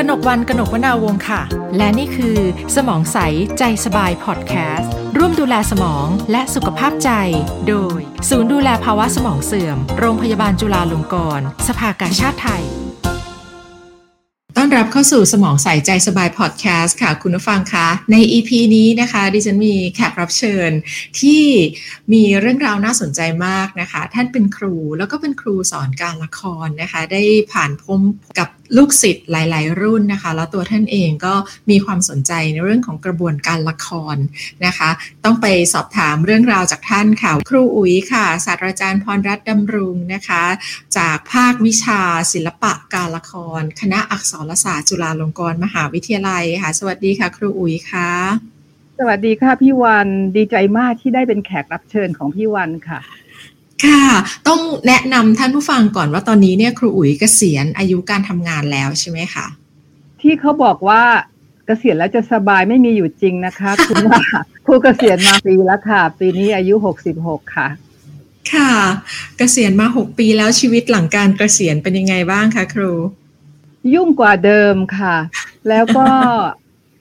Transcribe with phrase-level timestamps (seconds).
[0.00, 1.42] กนกวันกนกวนาวงค่ะ
[1.76, 2.36] และนี่คือ
[2.76, 3.18] สมองใส
[3.58, 7.10] ใจสบายพอดแคสต์ร่วมดูแลสมองและสุขภาพใจ
[7.68, 12.64] โดย ศูนย์ดูแลภาวะสมองเสื่อม โรงพยาบาลจุฬาลงกรณ์สภากาชาติไทย
[14.56, 20.70] ต้อนรับเข้าสู่สมองใสใจสบายพอดแคสต์ค่ะ คุณผู้ฟังคะ ใน EP นี้นะคะ ดิฉันมีแขกรับเชิญ
[21.20, 21.42] ที่
[22.12, 27.22] มีเรื่องราวน่าสนใจมากนะคะ ท่านเป็นครูแล้วก็เป็นครูสอนการละครนะคะ ได้
[27.52, 28.00] ผ่านพบ
[28.38, 31.34] กับ ลูกศิษย์หลาย ๆ รุ่นนะคะ แล้วตัวท่านเองก็
[31.70, 34.16] มีความสนใจในเรื่องของกระบวนการละคร
[34.66, 34.90] นะคะ
[35.24, 40.44] ต้องไปสอบถามเรื่องราวจากท่านค่ะ ครูอุ๋ยค่ะ ศาสตราจารย์พรรัตน์ดำรุงนะคะ
[40.96, 42.00] จากภาควิชา
[42.32, 48.10] ศิลปะการละคร คณะอักษรศาสตร์จุฬาลงกรณ์มหาวิทยาลัยค่ะ สวัสดีค่ะ ครูอุ๋ยค่ะ
[48.98, 53.00] สวัสดีค่ะพี่วันดีใจมากที่ได้เป็นแขกรับเชิญของพี่วันค่ะ
[53.86, 54.04] ค่ะ
[54.48, 59.46] ต้องแนะนำท่านผู้ฟังก่อนว่าตอนนี้เนี่ยครูอุ๋ยเกษียณอายุการทำงานแล้วใช่ไหมคะ
[60.20, 61.02] ที่เขาบอกว่า
[61.66, 64.22] เกษียณแล้วจะสบายไม่มีอยู่จริงนะคะคุณว่า
[64.66, 67.68] ครูเกษียณมาปีแล้วค่ะ ปีนี้อายุหกสิบหกค่ะ
[68.52, 68.72] ค่ะ
[69.36, 72.92] เกษียณมาหกปีแล้วชีวิตหลังการเกษียณเป็นยังไงบ้างคะครู
[73.94, 75.16] ยุ่งกว่าเดิมค่ะ
[75.68, 76.06] แล้วก็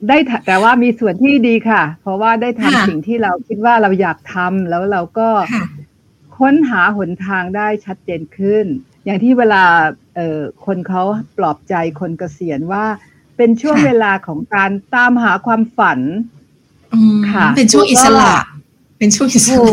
[0.09, 5.27] ได้ทแต่ว่ามีส่วนที่ดีค่ะ เพราะว่าได้ทำค่ะสิ่งที่เราคิดว่าเราอยากทำแล้วเราก็
[6.37, 8.65] ค่ะค้นหาหนทางได้ชัดเจนขึ้น
[9.05, 9.63] อย่างที่เวลา
[10.15, 11.03] เอ่อคนเขา
[11.37, 12.85] ปลอบใจคนเกษียณว่า
[13.37, 15.99] เป็นช่วงค่ะเวลาของการตามหาความฝัน
[16.93, 18.33] อืมค่ะ เป็นช่วงอิสระ
[18.97, 19.65] เป็นช่วงอิสโอ้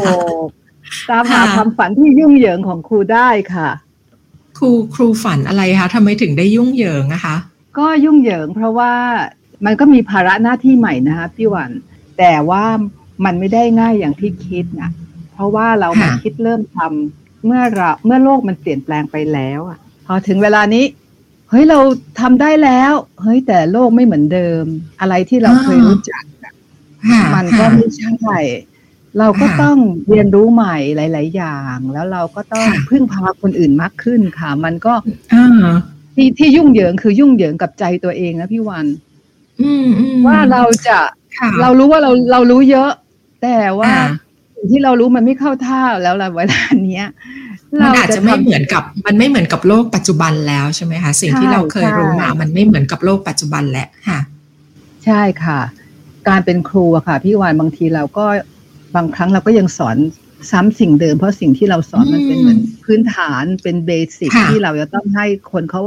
[1.11, 3.69] ระตามหาค่ะความฝันที่ยุ่งเหยิงของครูได้ค่ะ
[4.59, 7.37] ครูครูฝันอะไรคะทำไมถึงได้ยุ่งเหยิงอะคะ
[7.79, 8.92] ก็ยุ่งเหยิงเพราะว่า
[9.65, 11.70] มันก็มีภาระหน้าที่ใหม่นะคะพี่หวัน
[12.19, 12.65] แต่ว่า
[13.25, 14.91] มันไม่ได้ง่ายอย่างที่คิดนะ
[15.35, 20.85] เพราะว่าเรามาคิดเริ่มทำเมื่อเราเมื่อโลกมันเปลี่ยนแปลงไปแล้วอะพอถึงเวลานี้
[21.51, 21.79] เฮ้ยเรา
[22.21, 24.65] ทำได้แล้ว เฮ้ยแต่โลกไม่เหมือนเดิม
[25.01, 26.53] อะไรที่เราเคยรู้จักอะ
[27.11, 28.39] ค่ะมันก็ค่ะไม่ใช่
[29.19, 34.95] เราก็ค่ะต้องเรียนรู้ใหม่หลาย ๆ อย่าง แล้วเราก็ต้องค่ะพึ่งพาคนอื่นมากขึ้นค่ะ มันก็
[35.35, 35.75] อ่า
[36.14, 38.87] ที่ที่ยุ่งเหยิงคือยุ่งเหยิงกับใจตัวเองนะพี่วัน
[39.61, 40.98] อืมอืมว่าเราจะ
[41.39, 42.91] ค่ะเรารู้ว่าเราเรารู้เยอะ
[43.42, 44.23] แต่ว่าอ่าสิ่ง
[44.70, 47.07] ที่เรารู้มันไม่เข้าท่าแล้วละเวลาเนี้ย
[47.83, 54.19] มันอาจจะไม่ทำเหมือนกับ มันไม่เหมือนกับโลกปัจจุบันแล้วใช่ไหมคะสิ่งที่ใช่เราเคยรู้มาใช่มันไม่เหมือนกับโลกปัจจุบันแล้วค่ะ
[55.05, 55.61] ใช่ค่ะ
[56.29, 58.25] การเป็นครูอะค่ะ พี่วานบางทีเราก็
[58.97, 59.97] บางครั้งเราก็ยังสอน
[60.51, 65.83] ซ้ำสิ่งเดิม เพราะสิ่งที่เราสอนมันเป็นอืมเหมือนพื้นฐานเป็นเบสิกค่ะที่เราจะต้องให้คนเขา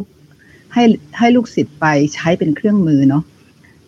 [0.74, 0.84] ให้
[1.18, 3.24] ให้ลูกศิษย์ไปใช้เป็นเครื่องมือเนาะ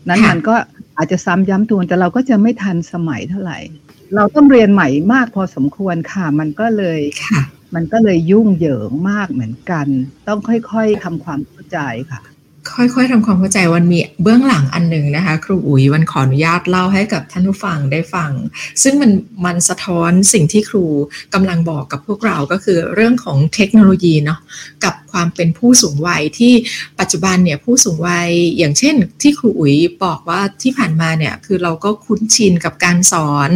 [0.07, 0.55] นั้นมันก็
[0.97, 3.59] อาจจะซ้ำย้ำตัวแต่เราก็จะไม่ทันสมัยเท่าไหร่
[4.15, 7.41] เราต้องเรียนใหม่มากพอสมควรค่ะ มันก็เลยค่ะ
[7.75, 9.87] มันก็เลยยุ่งเหยิงมากเหมือนกัน
[10.27, 11.79] ต้องค่อยๆทำความเข้าใจ
[12.11, 12.21] ค่ะ
[12.75, 18.31] ค่อยๆทำความเข้าใจวันมีเบื้องหลังอันหนึ่งนะคะ ครูอุ๋ยวันขออนุญาตเล่าให้กับท่านผู้ฟังได้ฟัง
[18.83, 19.11] ซึ่งมัน
[19.45, 20.85] มันสะท้อนสิ่งที่ครู
[21.33, 24.39] กำลังบอกกับพวกเราก็คือเรื่องของเทคโนโลยีเนาะ
[24.83, 26.53] กับความเป็นผู้สูงวัยที่
[26.99, 33.49] ปัจจุบันเนี่ยผู้สูงวัยอย่างเช่น ที่ครูอุ๋ยบอกว่าที่ผ่านมาเนี่ยคือเราก็คุ้นชินกับการสอน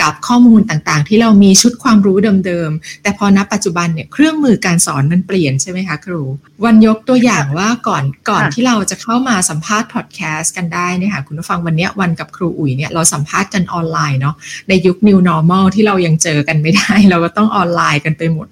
[0.00, 6.22] กับข้อมูลต่างๆ ที่เรามีชุดความรู้เดิมๆ แต่พอณปัจจุบันเนี่ยเครื่องมือการสอนมันเปลี่ยนใช่ไหมคะครู
[6.64, 14.34] วันยกตัวอย่างว่าก่อนก่อนที่เราจะเข้ามาสัมภาษณ์พอดแคสต์กันได้นี่ค่ะคุณผู้ฟังวันเนี้ยวันกับครูอุ๋ยเนี่ยเราสัมภาษณ์กันออนไลน์เนาะ
[14.68, 18.46] ในยุค new normal ที่เรายังเจอกันไม่ได้ เราก็ต้องออนไลน์กันไปหมด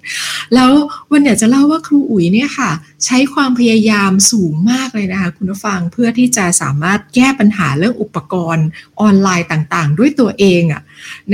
[0.53, 0.71] แล้ว
[1.11, 2.71] วันเนี้ยจะเล่าว่าครูอุ๋ยเนี่ยค่ะ
[3.05, 8.67] ใช้ความพยายามสูงมากเลยนะคะคุณผู้ฟังเพื่อที่จะสามารถแก้ปัญหาเรื่องอุปกรณ์
[9.01, 10.81] ออนไลน์ต่างๆ ด้วยตัวเองอะ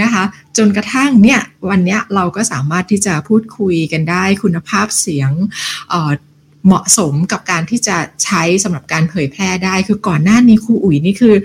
[0.01, 0.23] นะคะ
[0.57, 1.39] จนกระทั่งเนี่ย
[1.69, 5.31] วันนี้เราก็สามารถที่จะพูดคุยกันได้คุณภาพเสียง
[5.89, 11.35] เเหมาะสมกับการที่จะใช้สำหรับการเผยแพร่ได้ คือก่อนหน้านี้ครูอุ๋ยนี่คือ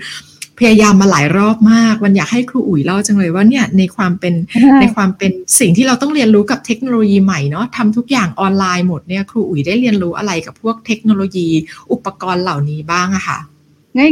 [0.59, 4.33] พยายามมาหลายรอบมาก วันอยากให้ครูอุ๋ยเล่าจังเลยว่าเนี่ยในความเป็น
[4.81, 11.47] ในความเป็นสิ่งที่เราต้องเรียนรู้กับเทคโนโลยีใหม่เนาะทำทุกอย่างออนไลน์หมดเนี่ยครูอุ๋ยได้เรียนรู้อะไรกับพวกเทคโนโลยี
[11.91, 13.39] อุปกรณ์เหล่านี้บ้างอะค่ะ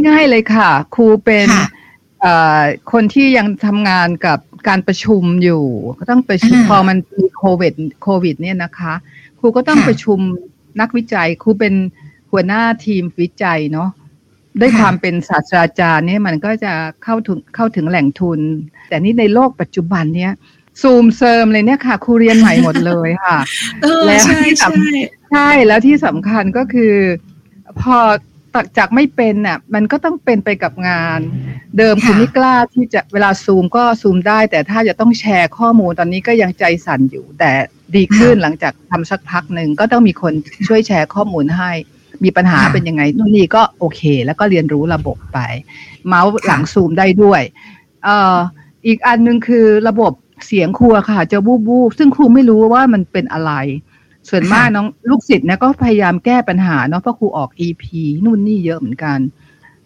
[0.08, 1.68] ง่าย ๆเลยค่ะ ครูเป็นค่ะ
[2.22, 2.62] เอ่อ
[2.92, 5.66] คนที่ยังทำงานกับการประชุมอยู่
[6.00, 8.94] ก็ต้องประชุมอ่าพอมันมีโควิดโควิด เนี่ยนะคะ
[9.40, 10.20] ครูก็ต้องค่ะประชุม
[10.82, 11.74] นักวิจัย ครูเป็น
[12.32, 13.90] หัวหน้าทีมวิจัยเนาะ
[14.60, 16.74] ด้วยค่ะความเป็นศาสตราจารย์เนี่ยมันก็จะ
[17.04, 18.40] เข้าถึงเข้าถึงแหล่งทุน
[18.90, 20.34] แต่นี่ในโลกปัจจุบันเนี่ย
[20.82, 23.38] ซูมเซิร์มเลยเนี่ยค่ะครูเรียนใหม่หมดเลยค่ะ
[23.82, 24.92] เออแล้วใช่ที่สำใช่
[25.32, 26.94] ใช่แล้วที่สำคัญก็คือ
[27.82, 27.98] พอ
[28.56, 31.20] ตักจากไม่เป็นน่ะมันก็ต้องเป็นไปกับงาน
[31.78, 37.52] เดิมคุณไม่กล้าที่จะเวลาซูมก็ซูมได้ แต่ถ้าจะต้องแชร์ข้อมูลตอนนี้ก็ยังใจสั่นอยู่ แต่
[37.96, 40.34] ดีขึ้นหลังจากทำสักพักหนึ่งก็ต้องมีคน
[40.68, 41.72] ช่วยแชร์ข้อมูลให้
[42.24, 45.40] มีปัญหาเป็นยังไงนู่นนี่ก็โอเค แล้วก็เรียนรู้ระบบไป
[46.08, 47.42] เมาส์หลังซูมได้ด้วย
[48.04, 48.36] เอ่อ
[48.88, 50.12] อีกอันหนึงคือระบบ
[50.46, 53.52] เสียงครูอะค่ะจะบูบบูบซึ่งครูไม่รู้ว่ามันเป็นอะไร
[54.30, 57.84] ส่วนมากน้องลูกศิษย์เนี่ยก็พยายามแก้ปัญหาเนาะเพราะครูออก EP
[58.26, 59.18] นู่นนี่เยอะเหมือนกัน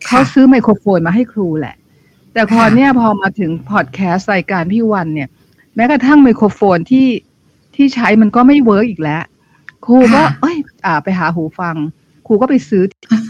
[0.05, 1.75] เขาซื้อไมโครโฟนมาให้ครูแหละ
[2.33, 5.29] แต่พอเนี่ยพอมาถึงพอดแคสต์รายการพี่วันเนี่ย
[5.75, 7.07] แม้กระทั่งไมโครโฟนที่
[7.75, 9.23] ที่ใช้มันก็ไม่ work อีกแล้ว
[9.85, 11.98] ครูก็เอ้ย อ่าไปหาหูฟังค
[12.29, 12.83] รูก็ไปซื้อ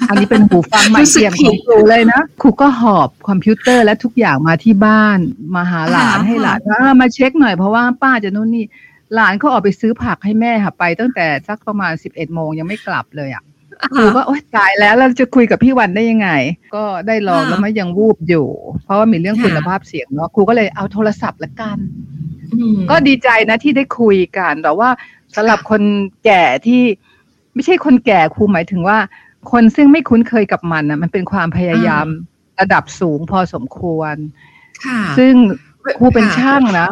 [0.10, 5.20] อันนี้เป็นหูฟังใหม่เตรียมของครูเลยนะครูก็หอบคอมพิวเตอร์และทุกอย่างมาที่บ้าน
[5.56, 8.66] มาหาหลานให้หลานว่ามาเช็คหน่อยเพราะว่าป้าจะนู่นนี่
[9.16, 13.44] หลานเขาออกไปซื้อผักให้แม่ค่ะไป ตั้งแต่สักประมาณสิบเอ็ดโมงยังไม่กลับเลยอะ
[13.96, 16.30] ครูก็โอ๊ยตายแล้วเราจะคุยกับพี่วันได้ยังไง
[16.76, 18.48] ก็ได้ลองแล้วมันยังวูบอยู่
[18.84, 21.78] เพราะว่ามีเรื่องคุณภาพเสียงเนาะครูก็เลยเอาโทรศัพท์ละกัน
[22.90, 24.90] ก็ดีใจนะที่ได้คุยกันแต่ว่า
[25.36, 25.82] สำหรับคน
[26.26, 26.84] แก่ที่
[27.60, 28.98] ไม่ใช่คนแก่ครูหมายถึงว่า
[29.52, 32.06] คนซึ่งไม่คุ้นเคยกับมันนะมันเป็นความพยายาม
[32.60, 34.16] ระดับสูงพอสมควร
[34.86, 35.34] ค่ะซึ่ง
[36.00, 36.90] ครูเป็นช่างนะ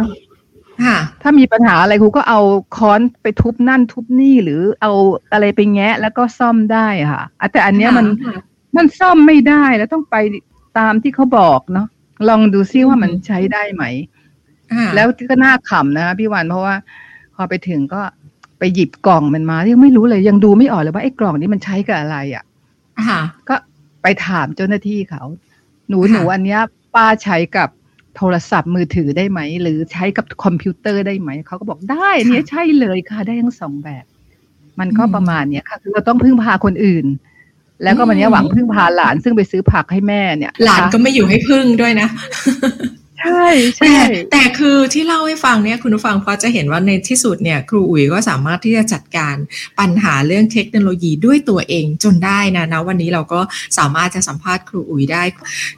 [0.86, 2.40] ค่ะถ้ามีปัญหาอะไรครูก็เอา
[2.78, 4.92] ค้อนไปทุบนั่นทุบนี่หรือเอา
[5.32, 8.38] อะไรไปแงะแล้วก็ซ่อมได้ค่ะอะแต่อันเนี้ยมันค่ะ
[8.78, 10.16] มันซ่อมไม่ได้แล้วต้องไป
[10.78, 11.88] ตามที่เขาบอกเนาะ
[12.30, 13.84] ลองดูซิว่ามันใช้ได้ไหม
[14.74, 16.76] ค่ะแล้วก็น่าขำนะคะพี่วันเพราะว่า
[17.36, 18.02] พอไปถึงก็
[18.60, 22.44] ไปหยิบกล่องมันมายังไม่รู้เลยยังดูไม่ออกเลยว่าไอ้กล่องนี้มันใช้กับอะไรอะ
[23.08, 23.56] ค่ะก็
[24.02, 25.24] ไปถามเจ้าหน้าที่เขา
[25.90, 26.60] หนูค่ะหนูอันเนี้ย
[26.96, 27.70] ป้าใช้กับ
[28.16, 34.06] โทรศัพท์มือถือได้ไหม หรือใช้กับคอมพิวเตอร์ได้ไหม เขาก็บอกได้อันเนี้ยใช่เลยค่ะได้ทั้งสองแบบ
[34.80, 37.06] มันก็ประมาณเนี้ยค่ะคือเราต้องพึ่งพาคนอื่น
[37.84, 42.08] แล้วก็วันเนี้ยหวังพึ่งพาหลานซึ่งไปซื้อผักให้แม่เนี่ย หลานก็ไม่อยู่ให้พึ่งด้วยนะ
[43.20, 43.48] ใช่
[43.80, 49.36] แต่ใช่แต่คือที่เล่าให้ฟังเนี่ยคุณผู้ฟังพอจะเห็นว่าในที่สุดเนี่ย ครูอุ๋ยก็สามารถที่จะจัดการ
[49.80, 53.40] ปัญหาเรื่องเทคโนโลยีด้วยตัวเองจนได้นะนะวันนี้เราก็
[53.78, 55.24] สามารถจะสัมภาษณ์ครูอุ๋ยได้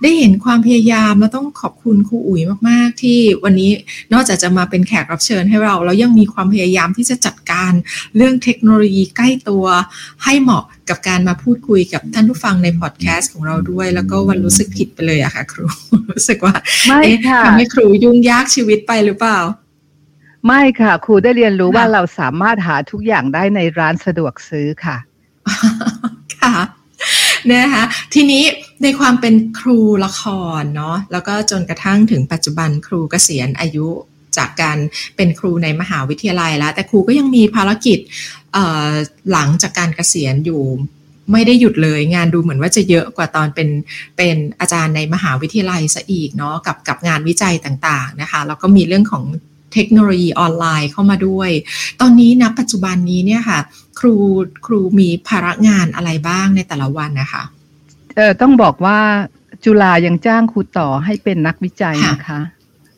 [0.01, 3.71] ได้เห็นความพยายามแล้วต้องขอบคุณครูอุ๋ยมาก ๆ ที่วันนี้
[4.13, 7.71] นอกจากจะมาเป็นแขกรับเชิญให้เรา แล้วยังมีความพยายามที่จะจัดการ
[8.15, 9.65] เรื่องเทคโนโลยีใกล้ตัว
[10.23, 15.65] ให้เหมาะ กับการมาพูดคุยกับท่านผู้ฟังในพอดแคสต์ของเราด้วย แล้วก็วันรู้สึกผิดไปเลยอะค่ะ ครู
[16.11, 16.55] รู้สึกว่า
[16.87, 19.39] ไม่เอ๊ะค่ะทำให้ครูยุ่งยากชีวิตไปหรือเปล่า
[20.47, 24.97] ไม่ค่ะ ครูได้เรียนรู้ค่ะว่าเราสามารถหาทุกอย่างได้ในร้านสะดวกซื้อค่ะ
[26.37, 26.55] ค่ะ
[27.51, 27.83] นะคะ
[28.13, 28.43] ทีนี้
[28.83, 30.23] ในความเป็นครูละค
[30.59, 33.87] รเนาะแล้วก็จนกระทั่งถึงปัจจุบันครูเกษียณอายุ
[34.37, 34.77] จากการ
[35.15, 37.99] เป็นครูในมหาวิทยาลัยแล้ว แต่ครูก็ยังมีภารกิจ
[39.31, 40.63] หลังจากการเกษียณอยู่
[41.31, 43.69] ไม่ได้หยุดเลยงานดูเหมือนว่าจะเยอะกว่าตอนเป็น
[44.17, 49.23] เป็นอาจารย์ในมหาวิทยาลัยซะอีกเนาะกับกับงานวิจัยต่างๆนะคะแล้วก็มีเรื่องของ
[49.73, 51.49] เทคโนโลยีออนไลน์เข้ามาด้วย
[52.01, 53.59] ตอนนี้นะปัจจุบันนี้เนี่ยค่ะ
[53.99, 54.15] ครู
[54.65, 57.43] ครูมีภาระงานอะไรบ้างในแต่ละวันนะคะ
[58.15, 58.99] เออต้องบอกว่า
[59.65, 62.39] จุฬายังจ้างครูต่อให้เป็นนักวิจัยะนะคะ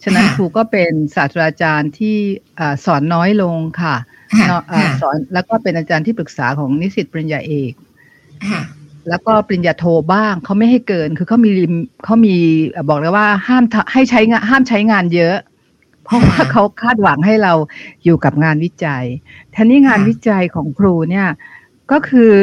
[0.03, 2.18] ฉะนั้นค่ะครูก็เป็นศาสตราจารย์ที่
[2.59, 3.95] อ่าสอนน้อยลงค่ะ
[4.33, 7.74] ค่ะเนาะอ่าค่ะสอนแล้วก็เป็นอาจารย์ที่ปรึกษาของนิสิตปริญญาเอก
[8.50, 8.62] ค่ะ
[9.09, 12.36] แล้วก็ปริญญาโทบ้างเขาไม่ให้เกิน คือเขามีลิมเขามี
[12.69, 15.38] เอ่อบอกเลยว่าห้ามทะให้ใช้งานห้ามใช้งานเยอะ
[16.03, 17.53] เพราะว่าค่ะเขาคาดหวังให้เรา
[18.03, 19.06] อยู่กับงานวิจัย
[19.51, 21.27] แทนนี้งานค่ะวิจัยของครูเนี่ย
[21.92, 22.36] ก็คือ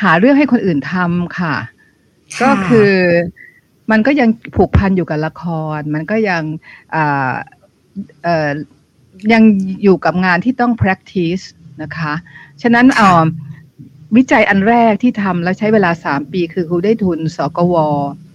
[0.00, 1.54] หาเรื่องให้คนอื่นทำค่ะ
[2.42, 2.92] ก็คือ
[3.90, 5.44] มันก็ยังผูกพันอยู่กับละค
[5.78, 6.42] ร มันก็ยัง
[6.94, 7.34] อ่า
[8.24, 8.50] เอ่อ
[9.32, 9.42] ยัง
[9.82, 11.44] อยู่กับงานที่ต้อง practice
[11.82, 12.14] นะคะ
[12.62, 13.24] ฉะนั้นค่ะเอ่อ
[14.16, 17.74] วิจัยอันแรกที่ทำแล้วใช้เวลาสามปี คือครูได้ทุนสกว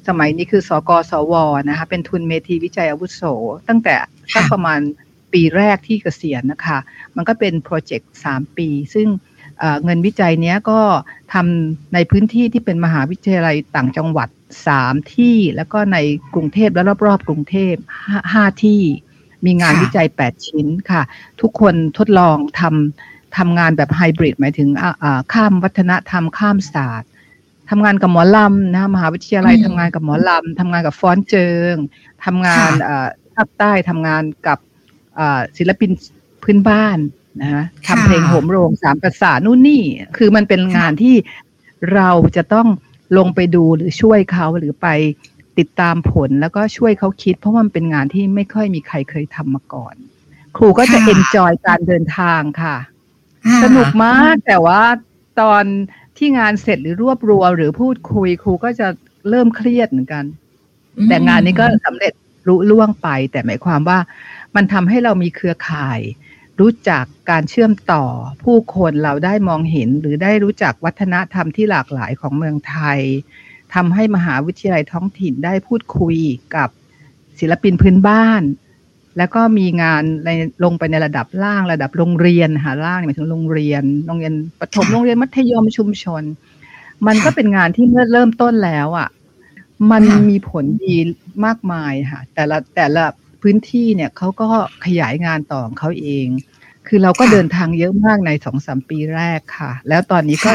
[0.08, 1.34] สมัยนี้คือสกสว
[1.70, 3.22] นะคะเป็นทุนเมธีวิจัยอาวุโส
[3.67, 3.96] ตั้งแต่
[4.34, 4.79] สักประมาณ
[5.34, 6.77] ปีแรกที่เกษียณนะคะ
[7.15, 9.08] มันก็เป็นโปรเจกต์สามปี ซึ่ง
[9.60, 10.79] เอ่อเงินวิจัยเนี้ยก็
[11.34, 14.29] ทำในพื้นที่ที่เป็นมหาวิทยาลัยต่างจังหวัด
[14.67, 15.98] สามที่แล้วก็ใน
[16.34, 17.75] กรุงเทพและรอบๆ กรุงเทพ
[18.08, 18.81] ห้าห้าที่
[19.46, 21.01] มีงานค่ะวิจัย 8 ชิ้นค่ะ
[21.41, 27.10] ทุกคนทดลองทำทำงานแบบไฮบริดหมายถึงอ่าอ่าข้ามวัฒนธรรมข้ามศาสตร์
[27.70, 31.75] ทำงานกับหมอลำนะมหาวิทยาลัยอืมทำงานกับหมอลำทำงานกับฟ้อนเจิง
[32.25, 34.60] ทำงานค่ะอ่าภาคใต้ทำงานกับ
[35.20, 35.91] อ่าศิลปิน
[36.43, 36.98] พื้นบ้าน
[37.41, 39.84] นะฮะค่ะทำเพลงโหมโรงสามภาษานู่นนี่
[40.17, 41.15] คือมันเป็นงานที่
[41.93, 42.67] เราจะต้อง
[43.17, 44.87] ลงไปดูหรือช่วยเขาหรือไป
[45.57, 49.95] ติดตามผลแล้วก็ช่วยเขาคิด เพราะว่ามันเป็นงานที่ไม่ค่อยมีใครเคยทำมาก่อน
[50.57, 52.75] ครูก็จะค่ะเอนจอยการเดินทางค่ะ
[53.45, 54.81] ค่ะ สนุกมากแต่ว่า
[55.41, 55.63] ตอน
[56.17, 58.87] ที่งานเสร็จหรือรวบรวมหรือพูดคุยครูก็จะ
[59.29, 60.23] เริ่มเครียดเหมือนกัน
[60.97, 62.13] อืมแต่งานนี้ก็สำเร็จ
[62.47, 63.99] รุล่วงไป แต่หมายความว่า
[64.55, 65.99] มันทำให้เรามีเครือข่าย
[66.60, 68.03] รู้จักการเชื่อมต่อ
[68.43, 73.00] ผู้คนเราได้มองเห็น หรือได้รู้จักวัฒนธรรมที่หลากหลายของเมืองไทย
[73.74, 76.17] ทำให้มหาวิทยาลัยท้องถิ่นได้พูดคุย
[76.55, 76.70] กับ
[77.39, 78.41] ศิลปินพื้นบ้าน
[79.17, 80.29] แล้วก็มีงานใน
[80.63, 86.24] ลงไปในระดับล่างระดับโรงเรียนหาล่างหมายถึงโรงเรียนโรงเรียนประถมโรงเรียนมัธยมชุมชน
[87.08, 89.10] มันก็เป็นงานที่เมื่อเริ่มต้นแล้วอะ
[89.91, 90.98] มันมีผลดี
[91.46, 93.03] มากมายค่ะแต่ละแต่ละ
[93.41, 94.50] พื้นที่เนี่ยเขาก็
[94.86, 96.27] ขยายงานต่อของเขาเอง
[96.88, 100.51] คือเราก็เดินทางเยอะมากในสองสามปีแรกค่ะ แล้วตอนนี้ก็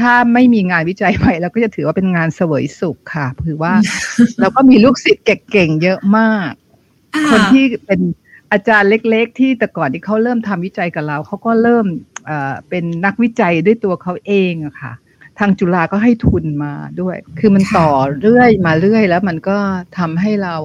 [0.00, 3.74] ถ้าไม่มีงานวิจัยใหม่เราก็จะถือว่าเป็นงานเสวยสุขค่ะคือว่า
[4.40, 6.52] เราก็มีลูกศิษย์เก่งๆเยอะมาก
[7.30, 8.00] คนที่เป็น
[8.52, 11.86] อาจารย์เล็กๆ ที่แต่ก่อนที่เขาเริ่มทำวิจัยกับเราเขาก็เริ่ม
[12.68, 14.92] เป็นนักวิจัยด้วยตัวเขาเองอะค่ะ
[15.38, 17.90] ทางจุฬาก็ให้ทุนมาด้วย คือมันต่อ
[18.22, 19.58] เรื่อยมาเรื่อยแล้วมันก็
[19.98, 20.56] ทำให้เรา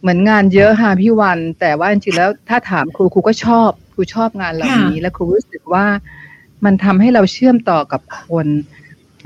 [0.00, 5.86] เหมือนงานเยอะค่ะพี่วัน แต่ว่าจริงๆแล้วถ้าถามครูครูก็ชอบครูชอบงานเหล่านี้ แล้วครูรู้สึกว่า
[6.64, 8.46] มันทำให้เราเชื่อมต่อกับคน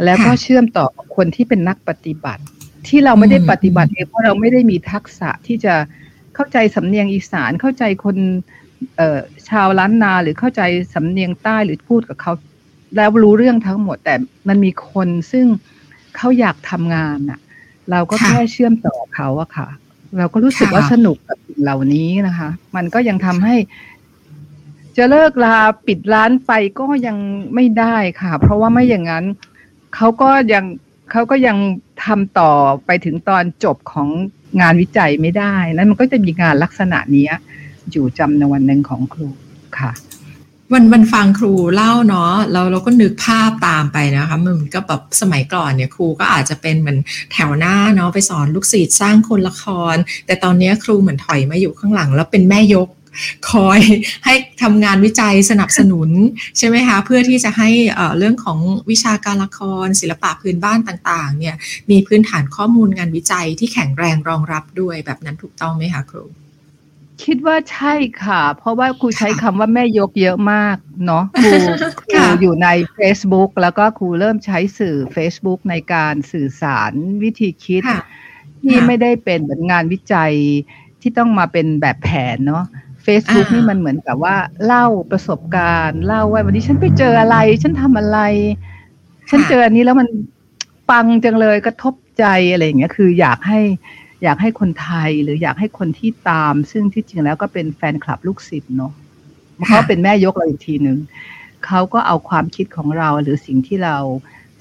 [0.04, 2.42] แล้วก็เชื่อมต่อกับคนที่เป็นนักปฏิบัติ
[2.88, 5.74] ที่เราไม่ได้ปฏิบัติเองเพราะเราไม่ได้มีทักษะที่จะ
[6.34, 8.16] เข้าใจสำเนียงอีสานเข้าใจคน
[8.96, 10.62] เอ่อชาวล้านนาหรือเข้าใจ
[10.94, 12.32] สำเนียงใต้หรือพูดกับเขา
[12.96, 14.14] แล้วรู้เรื่องทั้งหมด แต่
[14.48, 15.46] มันมีคนซึ่ง
[16.16, 17.40] เขาอยากทำงานน่ะ
[17.90, 19.68] เราก็แค่เชื่อมต่อเขาอะค่ะ
[20.18, 23.56] เราก็รู้สึกว่าสนุกกับสิ่งเหล่านี้นะคะ มันก็ยังทำให้
[24.96, 25.56] จะเลิกลา
[25.86, 27.16] ปิดร้านไปก็ยัง
[27.54, 29.24] ไม่ได้ค่ะ เพราะว่าไม่อย่างนั้น
[29.94, 30.64] เขาก็ยัง
[31.10, 31.56] เขาก็ยัง
[32.04, 32.52] ทำต่อ
[32.86, 34.08] ไปถึงตอนจบของ
[34.60, 37.28] งานวิจัยไม่ได้ นั้นมันก็จะมีงานลักษณะนี้
[37.90, 39.26] อยู่จำในวันหนึ่งของครู
[39.78, 39.90] ค่ะ
[40.72, 46.98] วันวันฟังครูเล่าเนาะเราเราก็นึกภาพตามไปนะคะมันก็แบบสมัยก่อนเนี่ยครูก็อาจจะเป็นเหมือน
[47.32, 52.88] แถวหน้าเนาะไปสอนลูกศิษย์สร้างคนละคร แต่ตอนนี้ครูเหมือนถอยมาอยู่ข้างหลัง แล้วเป็นแม่ยก
[53.50, 53.80] คอย
[54.24, 56.10] ให้ทำงานวิจัยสนับสนุน
[56.58, 57.70] ใช่ไหมคะเพื่อที่จะให้
[58.18, 58.58] เรื่องของ
[58.90, 61.54] วิชาการละคร ศิลปะพื้นบ้านต่างๆเนี่ย
[61.90, 66.24] มีพื้นฐานข้อมูลงานวิจัยที่แข็งแรงรองรับด้วยแบบนั้นถูกต้องไหมคะครู
[67.22, 67.94] คิดว่าใช่
[68.24, 71.50] ค่ะ เพราะว่าครูใช้คำว่าแม่ยกเยอะมากเนาะครู
[72.12, 72.68] ครูอยู่ใน
[72.98, 76.92] Facebook แล้วก็ครูเริ่มใช้สื่อ Facebook ในการสื่อสาร
[77.22, 77.82] วิธีคิด
[78.62, 80.32] ที่ไม่ได้เป็นเหมือนงานวิจัย
[81.00, 82.64] ที่ต้องมาเป็นแบบแผนเนาะ
[83.06, 88.18] Facebook นี่มันเหมือนกับว่าเล่าประสบการณ์ เล่าว่าวันนี้ฉันไปเจออะไร ฉันทำอะไร
[89.30, 90.08] ฉันเจออันนี้แล้วมัน
[90.90, 93.60] ปังจังเลยกระทบใจอะไรอย่างเงี้ยคืออยากให้
[94.22, 98.92] อยากให้คนไทยหรืออยากให้คนที่ตาม ซึ่งที่จริงแล้วก็เป็นแฟนคลับลูกศิษย์เนาะ
[99.66, 100.98] เขาเป็นแม่ยกเราอีกทีหนึ่ง
[101.66, 103.96] เขาก็เอาความคิดของเราหรือสิ่งที่เรา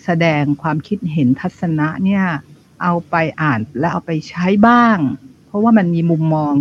[0.04, 2.26] แสดงความคิดเห็นทัศนะเนี่ย
[2.82, 4.98] เอาไปอ่านและเอาไปใช้บ้าง
[5.48, 6.54] เพราะว่ามันมีมุมมอง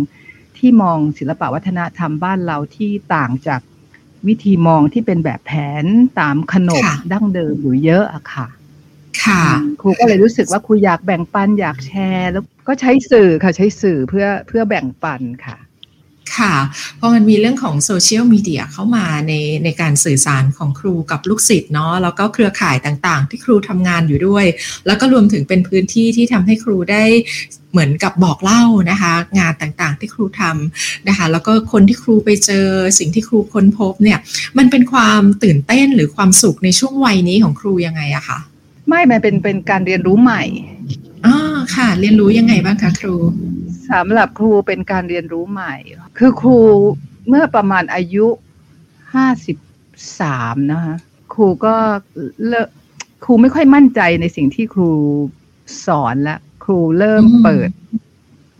[0.57, 3.61] ที่มองศิลปวัฒนธรรมบ้านเราที่ต่างจาก
[4.27, 5.51] วิธีมองที่เป็นแบบแผ
[5.83, 5.85] น
[6.19, 8.47] ตามขนบดั้งเดิมอยู่เยอะอะค่ะ
[9.25, 9.43] ค่ะ
[9.81, 15.57] ครูก็เลยรู้สึกว่าครูอยากแบ่งปันอยากแชร์ แล้วก็ใช้สื่อค่ะใช้สื่อเพื่อเพื่อแบ่งปันค่ะ
[16.37, 16.55] ค่ะ
[16.97, 24.45] เพราะมันมีเรื่องของโซเชียลมีเดียเข้ามาในในการสื่อสารของครูกับลูกศิษย์เนาะแล้วก็เครือข่ายต่างๆ ที่ครูทำงานอยู่ด้วย
[24.87, 27.03] แล้วก็รวมถึงเป็นพื้นที่ที่ทำให้ครูได้
[27.71, 32.67] เหมือนกับบอกเล่านะคะ งานต่างๆที่ครูทำนะคะแล้วก็คนที่ครูไปเจอ
[32.99, 34.19] สิ่งที่ครูค้นพบเนี่ย
[34.57, 38.39] มันเป็นความตื่นเต้นหรือความสุขในช่วงวัยนี้ของครูยังไงอะคะ
[38.87, 40.43] ไม่มันเป็นเป็นการเรียนรู้ใหม่
[41.25, 41.35] อ๋อ
[41.75, 43.15] ค่ะ เรียนรู้ยังไงบ้างคะครู
[43.91, 45.73] สำหรับครูเป็นการเรียนรู้ใหม่
[46.17, 46.57] คือครู
[47.27, 48.27] เมื่อประมาณอายุ
[49.13, 49.57] ห้าสิบ
[50.19, 50.95] สามนะคะ
[51.33, 51.75] ครูก็
[52.47, 52.53] เล
[53.23, 54.91] ครูไม่ค่อยมั่นใจในสิ่งที่ครู
[55.85, 57.69] สอนแล้วครูเริ่มเปิด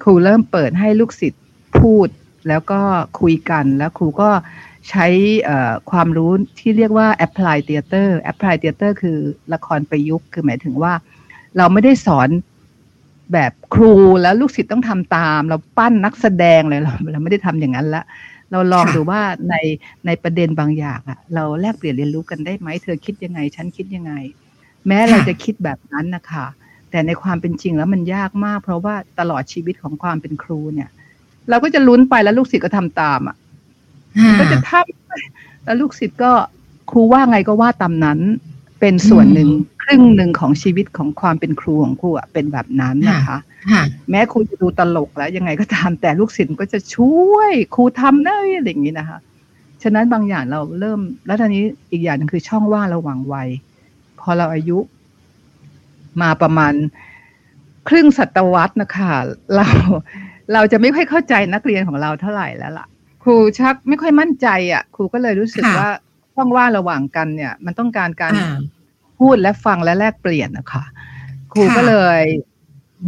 [0.04, 1.44] ครูเริ่มเปิดให้ลูกศิษย์
[1.80, 2.08] พูด
[2.48, 2.82] แล้วก็
[3.20, 4.30] คุยกันแล้วครูก็
[4.90, 5.08] ใช้
[5.92, 9.18] ความรู้ที่เรียกว่า apply theater apply theater คือ
[9.54, 10.94] ละครประยุกต์ คือหมายถึงว่า
[11.58, 12.30] เราไม่ได้สอน
[13.34, 18.04] แบบครูแล้วลูกศิษย์ต้องทำตาม เราปั้นนักแสดงเลยเราเราไม่ได้ทำอย่างนั้นละ
[18.52, 19.56] เราลองดูว่าใน
[20.06, 24.14] ในประเด็นบางอย่างอะเราแลกเปลี่ยนเรียนรู้กันได้ไหมเธอคิดยังไง ฉันคิดยังไง
[24.88, 26.46] แม้เราจะคิดแบบนั้นนะคะ
[26.92, 30.90] แต่ในความเป็นจริงแล้วมันยากมาก เพราะว่าตลอดชีวิตของความเป็นครูเนี่ย
[31.50, 33.36] เราก็จะลุ้นไปแล้วลูกศิษย์ก็ทำตามอะ
[34.40, 36.32] ก็จะทำแล้วลูกศิษย์ก็
[36.92, 38.20] ครูว่าไงก็ว่าตามนั้น
[38.80, 39.50] เป็นส่วนหนึ่ง
[39.84, 43.38] ครึ่งหนึ่งของชีวิตของความเป็นครูของครูเป็นแบบนั้นนะคะ
[44.10, 49.20] แม้ครูจะดูตลกแล้วยังไงก็ตามแต่ลูกศิษย์ก็จะช่วยครูทำได้อะไรอย่างนี้นะคะ
[49.84, 53.50] ฉะนั้นบางอย่างเราเริ่ม แล้วทีนี้อีกอย่างหนึ่งคือช่องว่างระหว่างวัย
[54.20, 54.78] พอเราอายุ
[56.22, 56.74] มาประมาณ
[57.88, 59.12] ครึ่งศตวรรษนะคะ
[59.56, 59.68] เรา
[60.54, 62.88] เราจะไม่ค่อยเข้าใจนักเรียนของเราเท่าไหร่แล้วล่ะ
[63.24, 65.90] ครูชักไม่ค่อยมั่นใจอะ ครูก็เลยรู้สึกว่า
[66.36, 68.34] ช่องว่างระหว่างกันเนี่ย มันต้องการการ
[69.20, 70.84] พูดและฟังและแลกเปลี่ยนนะคะ
[71.52, 72.22] ครูก็เลย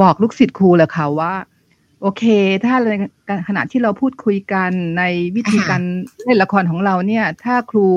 [0.01, 1.33] บอกลูกศิษย์ครูเลยค่ะว่า
[2.01, 2.23] โอเค
[2.65, 2.93] ถ้าใน
[3.47, 5.03] ขณะที่เราพูดคุยกันใน
[5.35, 5.81] วิธีการ
[6.23, 7.87] เล่นละครของเราเนี่ย ถ้าครู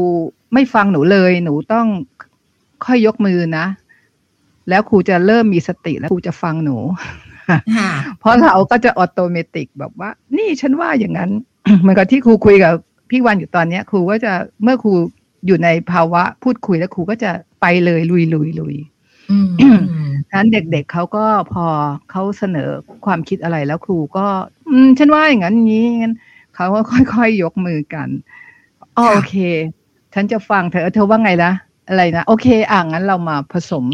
[0.55, 1.87] ไม่ฟังหนูเลยหนูต้อง
[2.85, 3.67] ค่อยยกมือนะ
[4.69, 6.77] แล้วครูจะเริ่มมีสติแล้วครูจะฟังหนู
[8.19, 11.31] เพราะเราก็จะออโตเมติกแบบว่า นี่ฉันว่าอย่างนั้น
[11.81, 12.73] เหมือนกับที่ครูคุยกับ
[13.11, 14.33] พี่วันอยู่ตอนเนี้ย ครูก็จะ
[14.63, 14.93] เมื่อครู
[15.47, 18.77] อยู่ในภาวะพูดคุยแล้วครูก็จะไปเลยลุยลุยลุย
[20.29, 21.67] ฉะนั้นเด็กๆเเขาก็พอ
[22.11, 22.69] เขาเสนอ
[23.07, 24.27] ความคิดอะไรแล้วครูก็
[24.71, 26.15] อืมฉันว่าอย่างนั้นอย่างนี้งั้น
[26.55, 26.81] เขาก็
[27.15, 28.09] ค่อยๆยกมือกัน
[28.97, 29.35] อ๋อโอเค
[30.15, 31.53] ฉันจะฟังเธอเธอว่าไงนะ
[31.89, 33.85] อะไรนะโอเค อ่างั้นเรามาผสม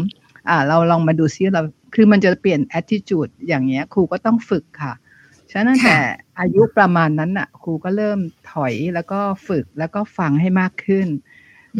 [0.49, 1.61] อ่า เราลองมาดูซิเรา
[1.95, 4.93] คือมันจะเปลี่ยน attitude อย่างเงี้ย ครูก็ต้องฝึกค่ะ
[5.57, 5.99] ฉะนั้นแต่
[6.39, 8.19] อายุประมาณนั้นน่ะ ครูก็เริ่ม
[8.51, 11.07] ถอยแล้วก็ฝึกแล้วก็ฟังให้มากขึ้น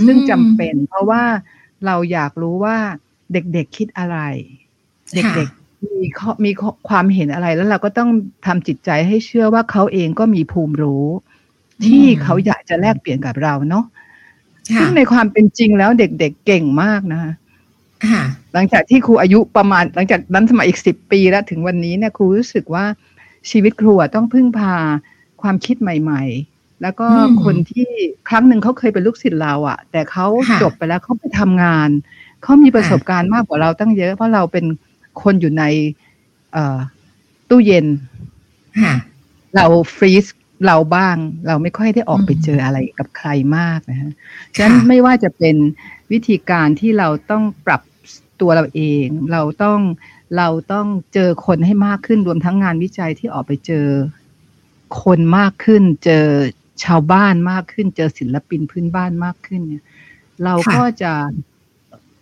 [0.05, 1.23] ซึ่งจำเป็น เพราะว่า
[1.85, 2.77] เราอยากรู้ว่า
[3.33, 4.17] เด็กๆคิดอะไร
[5.13, 6.07] เด็กๆมี
[6.45, 6.51] มี
[6.89, 8.09] ความเห็นอะไรแล้วเราก็ต้อง
[8.45, 11.05] ทำจิตใจให้เชื่อว่าเขาเองก็มีภูมิรู้
[11.85, 13.85] ที่เขาอยากจะแลกเปลี่ยนกับเราเนาะ
[14.79, 17.33] ซึ่งในความเป็นจริงแล้วเด็กๆเเก่งมากนะคะ
[18.53, 22.85] หลังจากที่ครูอายุประมาณหลังจากนั้นสมัยอีกสิบปีแล้วถึงวันนี้เนี่ยครูรู้สึกว่า
[23.51, 24.75] ชีวิตครูต้องพึ่งพา
[25.41, 27.07] ความคิดใหม่ ๆ แล้วก็
[27.43, 27.87] คนที่
[28.29, 30.27] ครั้งหนึ่งเขาเคยเป็นลูกศิษย์เราอะแต่เขา
[30.61, 31.89] จบไปแล้วเขาไปทำงาน
[32.43, 34.65] เขามีประสบการณ์มากกว่าเราตั้งเยอะ เพราะเราเป็น
[35.23, 35.63] คนอยู่ใน
[37.49, 37.85] ตู้เย็น
[39.55, 40.25] เราฟรีซ
[40.65, 41.15] เราบ้าง
[41.47, 44.11] เราไม่ค่อยได้ออกไปเจออะไรกับใครมากนะฮะ
[44.55, 45.55] ฉะนั้นไม่ว่าจะเป็น
[46.11, 47.81] วิธีการที่เราต้องปรับ
[48.41, 49.79] ตัวเราเอง เราต้อง
[50.37, 53.87] เราต้องเจอคนให้มากขึ้นรวมทั้งงานวิจัยที่ออกไปเจอ
[55.03, 56.25] คนมากขึ้น เจอ
[56.83, 59.83] ชาวบ้านมากขึ้น เจอศิลปินพื้นบ้านมากขึ้นเนี่ย
[60.43, 61.13] เราก็จะ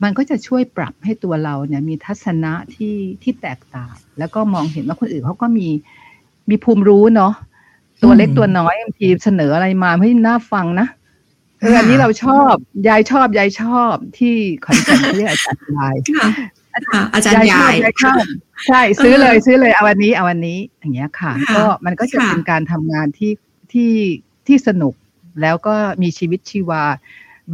[0.03, 5.67] มันก็จะช่วยปรับให้ตัวเราเนี่ย มีทัศนะที่ที่แตกต่าง แล้วก็มองเห็นว่าคนอื่นเขาก็มี
[6.49, 7.34] มีภูมิรู้เนาะ
[8.04, 10.88] ตัวเล็กตัวน้อยบางทีเสนออะไรมาให้น่าฟังนะ
[11.60, 12.54] เอออันนี้เราชอบ
[12.88, 15.95] ยายชอบ ยายชอบที่ขอนแก่นเรียกอาจารย์ยาย
[17.13, 17.73] อาจารย์ยาย
[18.67, 23.31] ใช่ซื้อเลยซื้อเลยเอาวันนี้เอาวันนี้อย่างเงี้ยค่ะ ก็มันก็จะเป็นการทำงานที่
[23.71, 23.93] ที่
[24.47, 24.93] ที่สนุก
[25.41, 26.83] แล้วก็มีชีวิตชีวา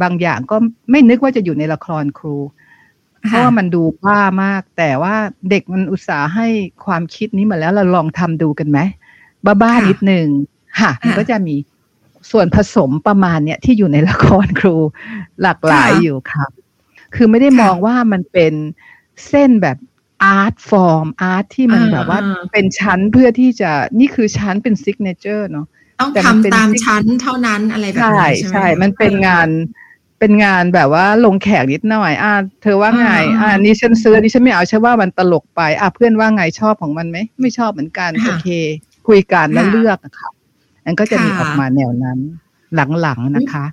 [0.02, 0.56] บางอย่างก็
[0.90, 2.36] ไม่นึกว่าจะอยู่ในละครครู
[3.26, 5.16] เพราะว่ามันดูบ้ามาก แต่ว่า
[5.50, 6.46] เด็กมันอุตส่าห์ให้
[6.86, 8.78] ความคิดนี้มาแล้วเราลองทำดูกันไหม
[9.46, 10.26] บ้าบ้านิดหนึ่ง
[10.80, 11.56] ค่ะมันก็จะมี
[12.30, 14.76] ส่วนผสมประมาณเนี้ยที่อยู่ในละครครู
[15.42, 16.50] หลากหลายอยู่ครับ
[17.14, 18.52] คือไม่ได้มองว่ามันเป็น
[19.28, 19.76] เส้นแบบ
[20.24, 22.20] art form art ที่มันแบบว่า
[22.52, 25.66] เป็นชั้นเพื่อที่จะนี่คือชั้นเป็น signature เนาะ
[26.00, 29.48] ต้องทำตามชั้นเท่านั้นอะไรแบบนี้ใช่ใช่มันเป็นงาน
[30.18, 33.08] เป็นงานแบบว่าลงแขกนิดหน่อย อ่า เธอว่าไง
[33.40, 38.48] อ่านี่ฉันซื้อนี่ฉันไม่เอาใช่ว่ามันตลกไป อ่าเพื่อนว่าไงชอบของมันไหม ไม่ชอบเหมือนกัน โอเค
[39.08, 40.30] คุยกันแล้วเลือกนะคะ
[40.84, 42.18] อันก็จะมีออกมาแนวนั้น
[43.00, 43.64] หลังๆนะคะ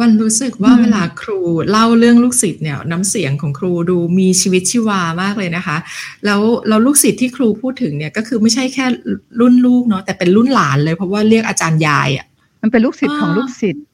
[0.00, 1.38] วันรู้สึกว่าเวลาครู
[1.70, 5.76] เล่าเรื่องลูกศิษย์เนี่ยน้ำเสียงของครูดูมีชีวิตชีวามากเลยนะคะ
[6.24, 8.86] แล้วเราลูกศิษย์ที่ครูพูดถึงเนี่ยก็คือไม่ใช่แค่
[9.40, 12.26] รุ่นลูกเนาะแต่เป็นรุ่นหลานเลยเพราะว่าเรียกอาจารย์ยายอะ
[12.62, 13.84] มันเป็นลูกศิษย์ของลูกศิษย์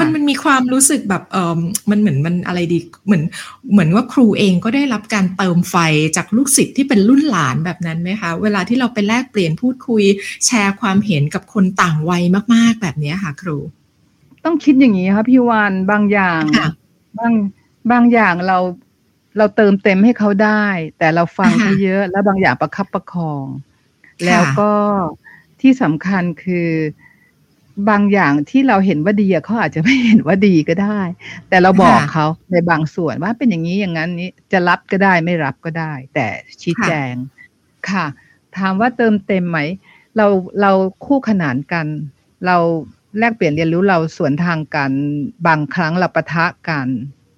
[0.00, 1.58] มันมันมีความรู้สึกแบบเออ
[1.90, 3.22] มันเหมือนมันอะไรดีเหมือน
[3.72, 5.76] เหมือนว่าครูเองก็ได้รับการเติมไฟ
[6.16, 10.02] จากลูกศิษย์ที่เป็นรุ่นหลานแบบนั้นไหมคะ เวลาที่เราไปแลกเปลี่ยนพูดคุย
[10.46, 12.22] แชร์ความเห็นกับคนต่างวัย
[12.54, 13.56] มาก ๆ แบบนี้ค่ะ ครู
[14.46, 16.42] ต้องคิดอย่างนี้ครับพี่วานบางอย่าง
[17.18, 17.32] บาง
[17.90, 18.58] บางอย่างเรา
[19.38, 20.64] เราเติมเต็มให้เขาได้
[20.98, 23.46] แต่เราฟังเขาเยอะ แล้วบางอย่างประคับประคอง
[24.26, 24.72] แล้วก็
[25.60, 26.68] ที่สำคัญคือ
[27.90, 31.00] บางอย่างที่เราเห็นว่าดีเขาอาจจะไม่เห็นว่าดีก็ได้
[31.48, 36.26] แต่เราบอกเขาในบางส่วนว่าเป็นอย่างนี้อย่างนั้นนี้จะรับก็ได้ไม่รับก็ได้ แต่
[36.62, 37.14] ชี้แจง
[37.90, 38.06] ค่ะ
[38.56, 39.58] ถามว่าเติมเต็มไหม
[40.16, 40.26] เรา
[40.60, 40.72] เรา
[41.04, 41.86] คู่ขนานกัน
[42.46, 42.56] เรา
[43.18, 44.90] แลกเปลี่ยนเรียนรู้เราสวนทางกัน
[45.46, 46.88] บางครั้งเราปะทะกัน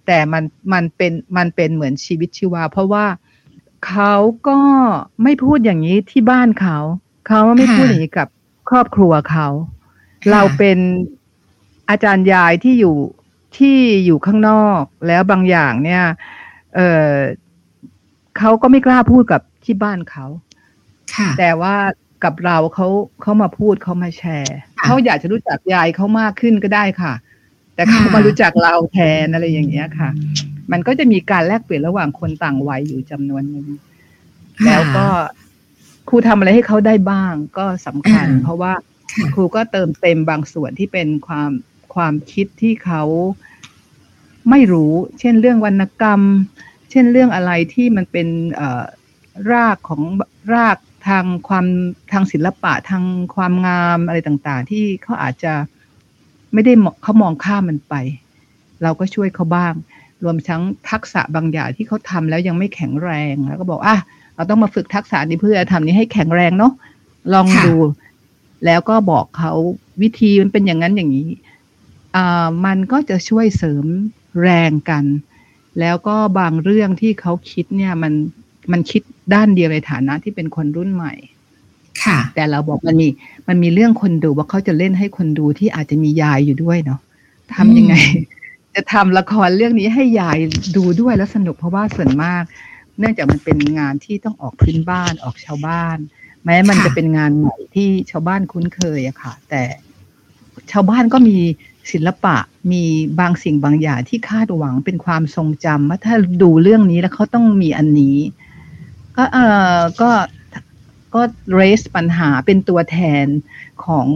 [0.06, 3.06] แต่มันมันเป็นมันเป็นเหมือนชีวิตชีวา เพราะว่า
[3.88, 4.14] เขา
[4.48, 4.60] ก็
[5.22, 6.78] ไม่พูดอย่างนี้ที่บ้านเขา
[7.28, 8.28] เขาไม่พูดอย่างนี้กับ
[8.70, 9.48] ครอบครัวเขา
[10.30, 10.78] เราเป็น
[11.90, 12.96] อาจารย์ยายที่อยู่
[13.58, 16.04] ที่อยู่ข้างนอก แล้วบางอย่างเนี่ย
[16.74, 17.12] เออ
[18.38, 20.26] เขาก็ไม่กล้าพูดกับที่บ้านเขา
[21.38, 21.76] แต่ว่า
[22.24, 22.88] กับเราเขา
[23.22, 27.12] เขามาพูดเขามาแชร์ เขาอยากจะรู้จักยายเขามากขึ้นก็ได้ค่ะ
[27.74, 30.10] แต่เขามารู้จักเราแทนอะไรอย่างเงี้ยค่ะ
[30.72, 33.66] มันก็จะมีการแลกเปลี่ยนระหว่างคนต่างวัยอยู่จำนวนหนึ่ง
[34.66, 35.06] แล้วก็
[36.08, 38.72] ครูทำอะไรให้เขาได้บ้างก็สำคัญ เพราะว่า
[39.34, 41.50] ครูก็เติมเต็มบางส่วนที่เป็นความ
[41.94, 43.02] ความคิดที่เขา
[44.50, 46.20] ไม่รู้ เช่นเรื่องวรรณกรรม
[46.90, 48.28] เช่นเรื่องอะไรที่มันเป็น
[49.52, 50.02] รากของ
[50.54, 50.76] ราก
[51.08, 51.66] ทางความ
[52.12, 55.52] ทางศิลปะทางความงามอะไรต่างๆ ที่เขาอาจจะ
[56.52, 57.94] ไม่ได้เขามองข้ามมันไป
[58.82, 59.74] เราก็ช่วยเขาบ้าง
[60.24, 63.96] รวมทั้งทักษะบางอย่างที่เขาทำแล้วยังไม่แข็งแรงแล้วก็บอกอะ
[64.34, 66.72] เราต้องมาฝึกทักษะนี้เพื่อทำนี้ให้แข็งแรงเนาะ
[67.34, 67.74] ลองดู
[68.64, 69.52] แล้วก็บอกเขา
[70.02, 71.28] วิธีมันเป็นอย่างนั้นอย่างนี้
[72.16, 73.86] อ่ามันก็จะช่วยเสริม
[74.42, 75.04] แรงกัน
[75.80, 78.12] แล้วก็บางเรื่องที่เขาคิดเนี่ยมัน
[78.72, 79.02] มันคิด
[79.34, 81.14] ด้านเดียวในฐานะที่เป็นคนรุ่นใหม่
[82.04, 83.08] ค่ะ แต่เราบอกมันมี
[83.48, 87.00] มันมีเรื่องคนดูว่าเขาจะเล่นให้คนดูที่อาจจะมียายอยู่ด้วยเนาะ
[87.54, 87.94] ทำยังไง
[88.74, 90.38] จะทำละครเรื่องนี้ให้ยาย
[90.76, 92.42] ดูด้วยแล้วสนุกเพราะว่าส่วนมาก
[92.98, 95.96] เนื่องจากมันเป็นงานที่ต้องออกพื้นบ้านออกชาวบ้าน
[96.44, 99.62] แม้มันจะเป็นงานใหม่ที่ชาวบ้านคุ้นเคยอะค่ะ แต่
[100.72, 101.36] ชาวบ้านก็มี
[101.92, 102.36] ศิลปะ
[102.72, 102.82] มี
[103.20, 108.16] บางสิ่งบางอย่างที่คาดหวังเป็นความทรงจำว่าถ้าดูเรื่องนี้แล้วเขาต้องมีอันนี้
[109.18, 109.38] ก็เอ
[109.78, 110.10] อก็
[111.14, 111.22] ก็
[111.58, 113.26] raise ปัญหาเป็นตัวแทน
[113.84, 114.08] ของ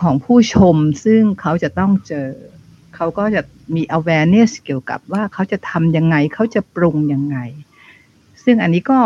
[0.00, 2.28] ของผู้ชม ซึ่งเขาจะต้องเจอ
[2.94, 3.42] เขาก็จะ
[3.74, 7.38] มี awareness เกี่ยวกับว่าเขาจะทำยังไง เขาจะปรุงยังไง
[8.44, 9.00] ซึ่งอันนี้ก็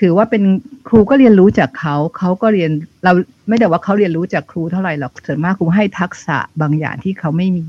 [0.00, 0.42] ถือว่าเป็น
[0.88, 2.70] ครูก็เรียนรู้จากเขา เขาก็เรียน
[3.04, 3.12] เรา
[3.48, 7.66] ไม่ได้ว่าเขาเรียนรู้จากครูเท่าไหร่หรอกส่วนมากครูให้ทักษะบางอย่างที่เขาไม่มี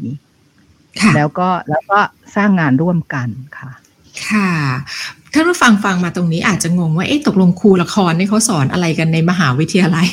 [1.16, 2.00] แล้วก็แล้วก็
[2.36, 3.72] สร้างงานร่วมกันค่ะ
[4.30, 4.50] ค่ะ
[5.34, 10.10] ท่านผู้ฟังฟังมาตรงนี้อาจจะงงว่าเอ๊ะตกลงครูละครนี่เขาสอนอะไรกันในมหาวิทยาลัย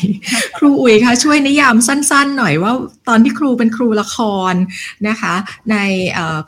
[0.59, 2.73] ครูอุ๋ยคะช่วยนิยามสั้น ๆ หน่อยว่า
[3.09, 4.17] ตอนที่ครูเป็นครูละค
[4.53, 4.55] ร
[5.09, 5.35] นะคะ
[5.71, 5.77] ใน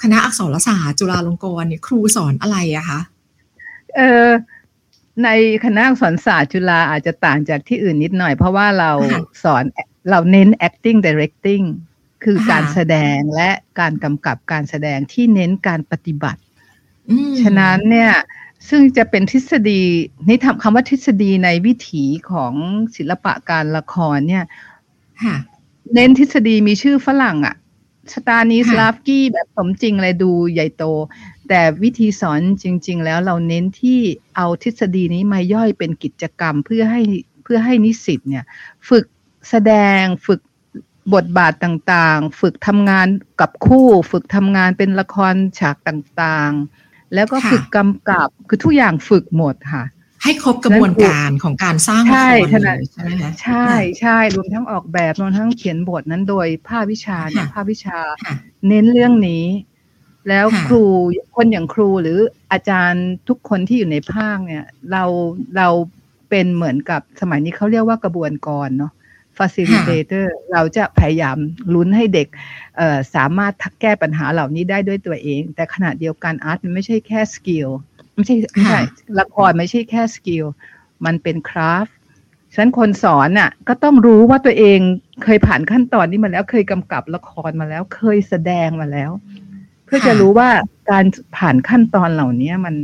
[0.03, 3.01] คณะอักษรศาสตร์จุฬาลงกรณ์เนี่ยครูสอนอะไรอะคะ
[3.97, 4.29] เออ
[5.25, 5.29] ใน
[5.65, 8.93] คณะอักษรศาสตร์จุฬาอาจจะต่างจากที่อื่นนิดหน่อย เพราะว่าเรา
[9.45, 9.63] สอน
[10.11, 11.65] เราเน้น acting directing
[12.25, 16.41] คือการแสดงและการกำกับการแสดงที่เน้นการปฏิบัติ
[17.43, 18.13] ฉะนั้นเนี่ย
[18.69, 19.83] ซึ่งจะเป็นทฤษฎี
[20.29, 22.55] นี่ทำคำว่าทฤษฎีในวิถีของ
[22.97, 24.45] ศิลปะการละครเนี่ย
[25.95, 27.57] เน้นทฤษฎีมีชื่อฝรั่งอะ
[28.13, 30.85] สตานิสลาฟกี้แบบสมจริงอะไรดูใหญ่โต
[31.49, 34.01] แต่วิธีสอนจริง ๆ แล้วเราเน้นที่
[34.37, 37.03] เอาทฤษฎีนี้มาย่อยเป็นกิจกรรมเพื่อให้
[37.43, 38.45] เพื่อให้นิสิตเนี่ย
[38.89, 39.05] ฝึก
[39.49, 40.41] แสดงฝึก
[41.15, 43.09] บทบาทต่างๆ ฝึกทำงาน
[43.41, 46.80] กับคู่ ฝึกทำงานเป็นละครฉากต่างๆ
[47.15, 49.85] แล้วก็ฝึกกำกับคือทุกอย่างฝึกหมดค่ะ
[50.23, 52.69] ให้ครบกระบวนการของการสร้างใช่ใช่ไหม
[53.23, 53.69] คะใช่
[54.01, 57.99] ใช่รวมทั้งออกแบบรวมทั้งเขียนบทนั้นโดยภาควิชาเนี่ยภาควิชา
[58.69, 59.45] เน้นเรื่องนี้
[60.29, 60.85] แล้วครู
[61.37, 62.19] คนอย่างครูหรือ
[62.53, 65.05] อาจารย์ทุกคนที่อยู่ในภาคเนี่ย เรา
[65.57, 65.69] เรา
[66.31, 68.93] เป็นเหมือนกับสมัยนี้เขาเรียกว่ากระบวนกรเนาะ
[69.39, 71.37] facilitator เราจะพยายาม
[71.75, 72.29] ลุ้นให้เด็ก
[73.15, 77.69] สามารถทักแก้ปัญหาเหล่านี้ได้ด้วยตัวเอง แต่ขณะเดียวกัน art มันไม่ใช่แค่ skill
[78.15, 78.81] ไม่ใช่ไม่ใช่
[79.21, 80.45] ละครไม่ใช่แค่ skill
[81.05, 81.87] มันเป็น craft
[82.57, 84.79] ฉะนั้นคนสอนน่ะ ก็ต้องรู้ว่าตัวเอง
[85.25, 89.11] เคยผ่านขั้นตอนนี้มาแล้วเคยกำกับละครมาแล้ว เคยแสดงมาแล้ว
[89.85, 90.49] เพื่อจะรู้ว่า
[90.91, 91.05] การ
[91.37, 92.75] ผ่านขั้นตอนเหล่านี้มัน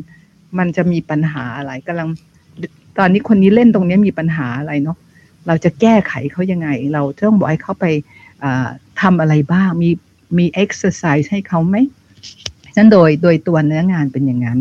[0.59, 2.09] มันจะมีปัญหาอะไรกำลัง
[2.99, 4.97] ตอนนี้คนนี้เล่นตรงนี้มีปัญหาอะไรเนาะ
[5.47, 7.87] เราจะแก้ไขเขายังไง เราต้องบอกให้เขาไป
[9.01, 9.91] ทำอะไรบ้างมี
[10.39, 11.77] มีเอ็กซ์ไซส์ให้เขาไหม
[12.77, 14.61] นั้นโดยโดยตัวเนื้องานเป็นอย่างนั้น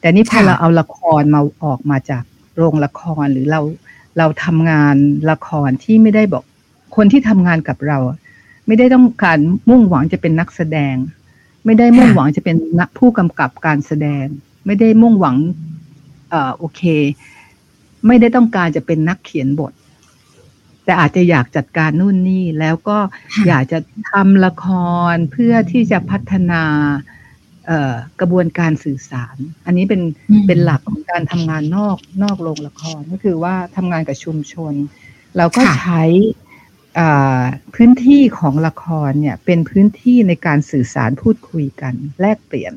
[0.00, 2.24] แต่นี่พอเราเอาละครมาออกมาจาก
[2.56, 3.60] โรงละครหรือเรา
[4.18, 4.96] เราทำงาน
[5.30, 6.44] ละครที่ไม่ได้บอก
[6.96, 7.98] คนที่ทำงานกับเรา
[8.66, 9.38] ไม่ได้ต้องการ
[9.68, 10.94] มุ่งหวังจะเป็นนักแสดง
[11.64, 14.24] ไม่ได้มุ่งหวังจะเป็นนักผู้กำกับการแสดง
[14.66, 15.36] ไม่ได้มุ่งหวัง
[16.30, 16.82] เอ่อโอเค
[18.06, 19.72] ไม่ได้ต้องการจะเป็นนักเขียนบท
[20.90, 22.98] แต่อาจจะอยากจัดการนู่นนี่ แล้วก็
[23.48, 23.78] อยากจะ
[24.10, 24.66] ทำละค
[25.12, 26.62] รเพื่อที่จะพัฒนา
[28.20, 30.02] กระบวนการสื่อสาร อันนี้เป็น
[30.46, 34.74] เป็นหลักของการทำงานนอกนอกโรงละครก็คือว่าทำงานกับชุมชน
[35.36, 36.02] เราก็ใช้
[37.74, 42.74] พื้นที่ของละครเนี่ย เป็นพื้นที่ในการสื่อสารพูดคุยกัน แลกเปลี่ยน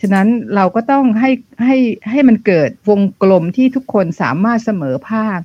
[0.00, 1.30] ฉะนั้นเราก็ต้องให้
[1.64, 1.76] ให้
[2.10, 5.40] ให้มันเกิดวงกลมที่ทุกคนสามารถเสมอภาค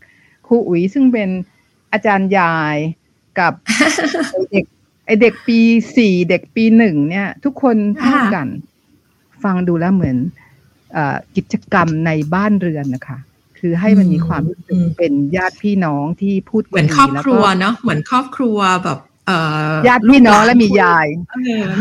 [0.46, 1.30] ครูอุ๋ยซึ่งเป็น
[1.92, 2.78] อาจารย์ยาย
[3.40, 3.54] กับ
[4.52, 4.66] เด็ก
[5.06, 5.60] ไอเด็กปี
[5.98, 8.48] สี่เด็กปีหนึ่งเนี่ย ทุกคนพูดกัน
[9.44, 10.18] ฟังดูแล้วเหมือน
[10.96, 10.98] อ
[11.36, 13.18] กิจกรรมในบ้านเรือนนะคะ
[13.60, 19.00] คือให้มันมีความรู้สึกเป็นญาติพี่น้องที่พูดเหมือนครอบครัวเนาะเหมือนครอบครัวแบบ
[19.88, 21.08] ญาติพี่น้องและมียาย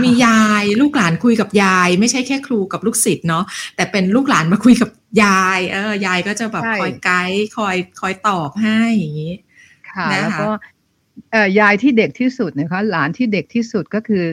[0.05, 3.45] มียายลูกหลานคุยกับยาย ไม่ใช่แค่ครูกับลูกศิษย์เนาะ
[3.77, 4.91] แต่เป็นลูกหลานมาคุยกับ
[5.23, 9.35] ยายเออยายก็จะแบบคอยไกด์คอยคอยตอบให้อย่างนี้
[9.91, 10.49] ค่ะแล้วก็
[11.33, 14.25] เอ่อยายที่เด็กที่สุดนะคะหลานที่เด็กที่สุดก็คือ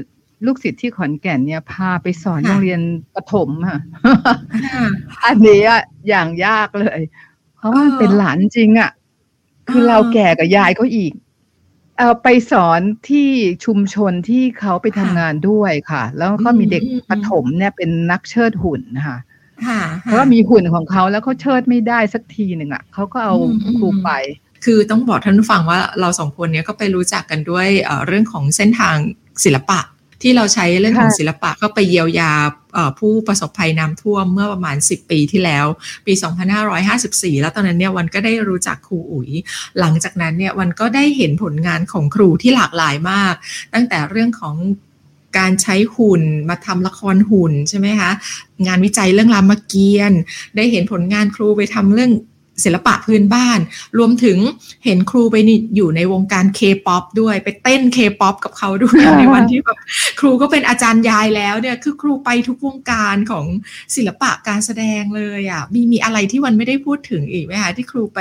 [0.46, 2.82] ลูกศิษย์ที่ขอนแก่นเนี่ยพาไปสอนค่ะโรงเรียน
[3.16, 3.80] ประถมค่ะ
[4.74, 4.86] ค่ะ
[5.26, 7.02] อันนี้อะอย่างยากเลย
[7.58, 8.92] เพราะว่าเออเป็นหลานจริงอะ
[9.70, 11.14] คือเออเราแก่กับยายเขาอีก
[12.02, 13.30] เอาไปสอนที่
[13.66, 19.18] ชุมชนที่เขาไปทำงานด้วยค่ะ แล้วก็มีเด็กอืมประถมเนี่ยเป็นนักเชิดหุ่นนะคะ
[19.68, 24.10] ค่ะเพราะว่ามีหุ่นของเขาแล้วเขาเชิดไม่ได้สักทีหนึ่งอะเขาก็เอาอืมอืมครูไป
[24.66, 28.96] คือต้องบอกท่านผู้ฟังว่าเราสองคนเนี้ยก็ไปรู้จักกันด้วยเอ่อเรื่องของเส้นทาง
[29.44, 29.80] ศิลปะ
[30.22, 32.32] ที่เราใช้เรื่องของค่ะศิลปะก็ไปเยียวยา
[32.74, 35.66] เอ่อผู้ประสบภัยน้ำท่วมเมื่อประมาณ 10 ปีที่แล้ว
[36.06, 36.14] ปี
[36.78, 39.30] 2554 แล้วตอนนั้นเนี่ยวันก็ได้รู้จักครูอุ๋ย
[39.80, 43.34] หลังจากนั้นเนี่ยวันก็ได้เห็นผลงานของครูที่หลากหลายมาก
[43.74, 44.56] ตั้งแต่เรื่องของ
[45.38, 48.12] การใช้หุ่นมาทำละครหุ่นใช่ไหมคะ
[48.68, 50.20] งานวิจัยเรื่องรามเกียรติ์
[50.56, 52.12] ได้เห็นผลงานครูไปทำเรื่อง
[52.64, 53.60] ศิลปะพื้นบ้าน
[53.98, 54.38] รวมถึง
[54.86, 59.78] เห็นครูไปนี่อยู่ในวงการเคป๊อปด้วย ไปเต้นเคป๊อปกับเขาด้วยค่ะในวันที่แบบ
[60.20, 63.46] ครูก็เป็นอาจารย์ยายแล้วเนี่ยคือครูไปทุกวงการของ
[63.96, 68.20] ศิลปะการแสดงเลยอะมีมีอะไรที่วันไม่ได้พูดถึงอีกไหมคะที่ครูไป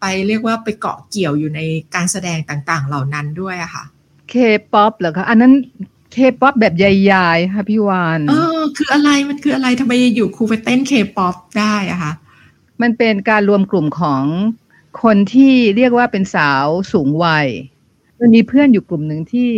[0.00, 1.60] ไปเรียกว่าไปเกาะเกี่ยวอยู่ใน
[1.94, 3.84] การแสดงต่างๆ เหล่านั้นด้วยอะค่ะ
[4.30, 4.34] เค
[4.72, 5.52] ป๊อปเหรอคะอันนั้น
[6.12, 12.12] เคป๊อปแบบใหญ่ๆค่ะพี่วานเออคืออะไรมันคืออะไรทำไมอยู่ครูไปเต้นเคป๊อปได้อะคะ
[12.82, 14.24] มันเป็นการรวมกลุ่มของ
[15.02, 17.46] คนที่เรียกว่าเป็นสาวสูงวัย
[18.20, 19.50] มันมีเพื่อนอยู่กลุ่มหนึ่งที่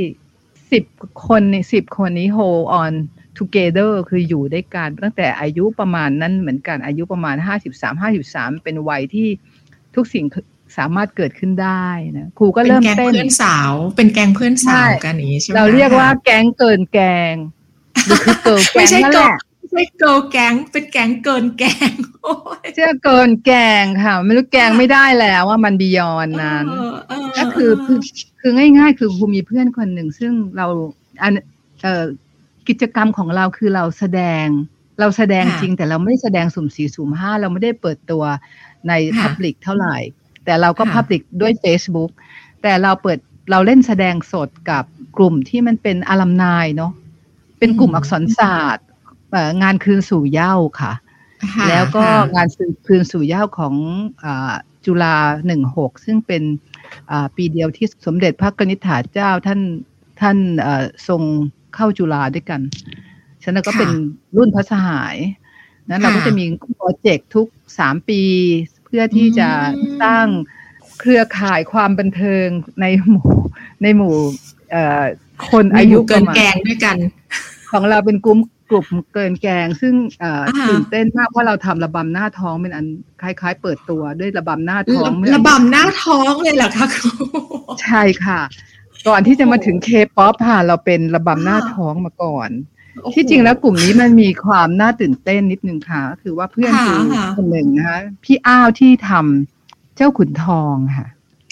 [0.72, 0.84] สิบ
[1.26, 2.92] คนในสิบคนนี้ hold on
[3.38, 9.28] together คืออยู่ด้วยกันตั้งแต่อายุประมาณนั้นเหมือนกันอายุประมาณห้าสิบสามห้าสิบสามเป็นวัยที่
[9.94, 10.24] ทุกสิ่ง
[10.78, 16.98] สามารถเกิดขึ้นได้นะครูก็เป็นเริ่มแก๊งเต้นเพื่อนสาว เป็นแก๊งเพื่อนสาวใช่กันอย่างนี้ใช่ไหมเราเรียกว่าแก๊งเกินแก
[17.32, 17.34] ง
[18.06, 23.52] หรือคือเกิร์ลแก๊ไม่งใช่นั่นเกิแหร์ลละไม่ ใช่เกิร์ลแก๊งเป็นแก๊งเกินแก๊งโอ้ยเชื่อเกินแก
[23.82, 27.98] งค่ะ ไม่รู้แกงไม่ได้แล้วว่ามันบียอนนั้นเออเออก็คือคือ
[28.40, 30.66] คือง่าย ๆ คือครูมีเพื่อนคนหนึ่ง ซึ่งเรา
[31.22, 31.32] อัน
[31.82, 32.04] เอ่อ
[32.68, 34.46] กิจกรรมของเราคือเราแสดง
[35.00, 38.24] เราแสดงจริง แต่เราไม่แสดงสุ่มสี่สุ่มห้าเราไม่ได้เปิดตัว
[38.88, 39.96] ใน Public เท่าไหร่
[40.44, 42.10] แต่เราก็ Public ด้วย Facebook
[42.62, 43.18] แต่เราเปิด
[43.50, 44.84] เราเล่นแสดงสดกับ
[45.16, 46.92] กลุ่มที่มันเป็นอารัมนายเนาะ
[47.58, 48.87] เป็นกลุ่มอักษรศาสตร์เอ่อ
[49.62, 50.92] งานคืนสู่เหย้าค่ะ
[51.54, 52.48] ค่ะ แล้วก็ค่ะงาน
[52.86, 53.74] คืนสู่เหย้าของ
[54.24, 54.54] อา
[54.86, 56.42] จุฬาหนึ่งหกซึ่งเป็น
[57.10, 59.60] อ่าปีเดียวที่สมเด็จพระกนิษฐาเจ้าท่าน
[60.20, 61.22] ท่านเอ่อทรง
[61.74, 62.60] เข้าจุฬาด้วยกัน
[63.42, 63.90] ฉะนั้นก็ค่ะเป็น
[64.36, 65.16] รุ่นพระสหาย
[65.88, 66.44] นั้นเราค่ะก็จะมี
[66.76, 67.46] โปรเจกต์ทุก
[67.78, 68.22] สามปี
[68.84, 70.26] เพื่อที่จะอืมสร้าง
[71.00, 72.46] เครือข่ายความบันเทิง
[72.80, 73.26] ในหมู่
[73.82, 74.14] ในหมู่
[74.70, 75.04] เอ่อ
[75.50, 76.96] คนอายุเกิประนมาณแกงด้วยกัน
[77.70, 78.38] ของเราเป็นกลุ่ม
[78.70, 82.86] กลุ่มเกินแกง ซึ่งเอ่ออ่าตื่นเต้นมากเพราะเราทำระบำหน้าท้องเป็นอัน
[83.22, 87.08] คล้าย ๆ เปิดตัวด้วยระบำหน้าท้องเมื่อระบำหน้าท้องเลยเหรอคะครู
[87.82, 88.40] ใช่ค่ะ
[89.08, 92.50] ก่อนที่จะมาถึงเคป๊อปค่ะเราเป็นระบำหน้าอ่าท้องมาก่อน
[93.02, 101.06] โอ้โหที่จริงแล้วกลุ่มนี้มันมีความน่าตื่นเต้นนิดนึงค่ะก็คือว่าเพื่อนค่ะคือค่ะคนหนึ่งนะคะพี่อ้าวที่ทำเจ้าขุนทองค่ะ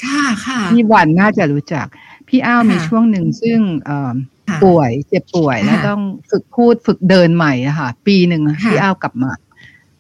[0.05, 1.87] ค่ะค่ะพี่วันน่าจะรู้จัก
[2.29, 9.31] พี่อ้าวค่ะมีช่วงหนึ่งซึ่งเอ่อค่ะ ป่วยเจ็บป่วยค่ะแล้วต้องฝึกพูดฝึกเดินใหม่อะค่ะ ปีหนึ่งค่ะพี่อ้าวกลับมา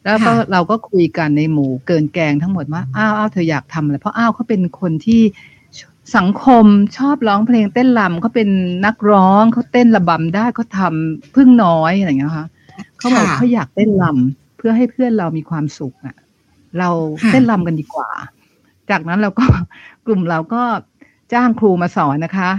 [0.04, 5.22] แล้วก็ค่ะเราก็คุยกันในหมู่เกินแกงทั้งหมดว่าอ้าวอ้าวเธออยากทำอะไรเพราะอ้าวเขาเป็นคนที่
[6.16, 6.64] สังคม
[6.98, 8.48] ชอบร้องเพลงเต้นรำเขาเป็น
[8.86, 12.46] นักร้องเขาเต้นระบำได้เขาทำพึ่งน้อยอะไรอย่างเงี้ยค่ะ
[12.98, 16.16] เขาบอกค่ะเขาอยากเต้นรำเพื่อให้เพื่อนเรามีความสุขอะ
[16.78, 16.88] เรา
[17.22, 18.10] ค่ะเต้นรำกันดีกว่า
[18.90, 19.46] จากนั้นเราก็
[20.06, 20.62] กลุ่มเราก็
[21.32, 22.50] จ้างครูมาสอนนะคะ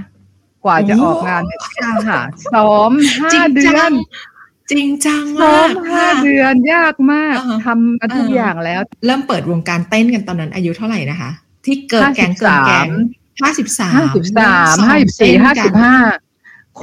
[0.65, 2.21] กว่าจะออกงานเนี่ยจ้างค่ะ
[2.53, 2.91] ซ้อม
[3.21, 3.93] ห้าจริงเดืจัอนง
[4.71, 11.29] จริงจังซ้อมามกห้าค่ะเดือนยากมากอ่าฮะทำมาทุกอ่าอย่างแล้ว เริ่มเปิดวงการเต้นกันตอนนั้นอายุเท่าไหร่นะคะ
[11.65, 12.89] ที่เกิดแกงเกินแกง
[13.41, 15.95] ห้าสิบสามห้าสิบสามห้าสิบสี่ห้าสิบห้า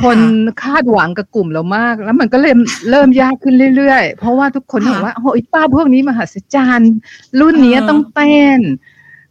[0.03, 0.19] คน
[0.63, 2.59] คาดหวังกับกลุ่มเรามาก แล้วมันก็เริ่ม
[2.91, 6.95] เริ่มยากขึ้นเรื่อยๆ เพราะว่าทุกคนบอกว่าโอ้ยป้าพวกนี้มหัศจรรย์
[7.41, 8.61] รุ่นนี้ต้องเต้น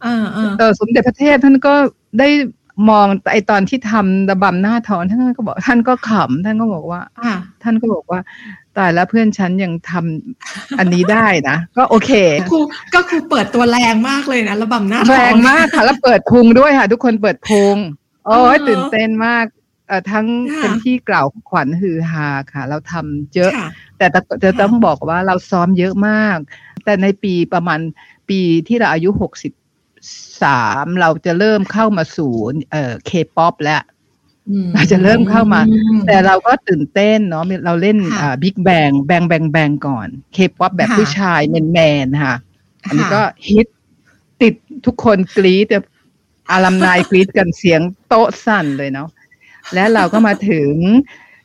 [0.02, 1.74] เออเออเออสมเด็จพระเทพท่านก็
[2.18, 2.28] ได้
[2.88, 7.32] มองไอตอนที่ทำระบำหน้าท้องท่านก็บอกท่านก็ขำท่านก็บอกว่าอะ
[7.62, 8.20] ท่านก็บอกว่า
[8.76, 12.10] ตายแล้วเพื่อนฉันยังทำอันนี้ได้นะก็โอเค
[12.50, 12.58] ครู
[12.94, 17.76] ก็ครูเปิดตัวแรงมากเลยนะระบำหน้าท้องแรงมากค่ะแล้วเปิดพุงด้วยค่ะทุกคนเปิดพุง
[18.26, 19.44] โอ้ยอ๋อตื่นเต้นมาก
[19.88, 26.38] เอ่อทั้งค่ะเป็นที่กล่าวขวัญฮือฮาค่ะ เราทำเยอะค่ะแต่แต่จะต้องบอกว่าเราซ้อมเยอะมาก
[26.84, 27.80] แต่ในปีประมาณ
[28.28, 29.52] ปีที่เราอายุหกสิบ
[30.42, 32.32] สามเราจะเริ่มเข้ามาสู่
[32.70, 33.82] เอ่อเคป๊อปแล้ว
[34.50, 42.36] อืมเราจะเริ่มเข้ามาอืแต่เราก็ตื่นเต้นเนาะเราเล่นค่ะอ่าบิ๊กแบงแบงแบงแบงก่อนเคป๊อปแบบค่ะผู้ชายแมนแมนๆค่ะ
[42.88, 43.66] อันนี้ค่ะก็ฮิต
[44.42, 44.54] ติด
[44.86, 45.78] ทุกคนกรี๊ดแต่
[46.52, 49.08] อารัมนายกรีดกันเสียงโต๊ะสั่นเลยเนาะ
[49.74, 50.72] และเราก็มาถึง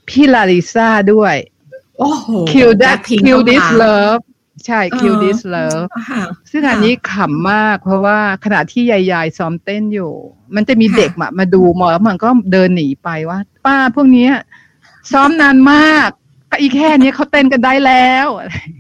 [0.10, 1.36] พี่ลาลิซาด้วย
[2.00, 4.22] โอ้โห Kill that Blackpink Kill ก็ this มา love
[4.66, 10.14] ใช่ Kill เออ this love ค่ะซึ่งอันนี้ขำมาก เพราะว่าขณะที่ยายๆซ้อมเต้นอยู่
[10.56, 14.34] มันจะมีเด็กมามาดูมอแล้วมันก็เดินหนีไปว่า ป้าพวกเนี้ย
[15.12, 16.10] ซ้อมนานมาก
[16.52, 18.28] ก็อีแค่นี้เขาเต้นกันได้แล้ว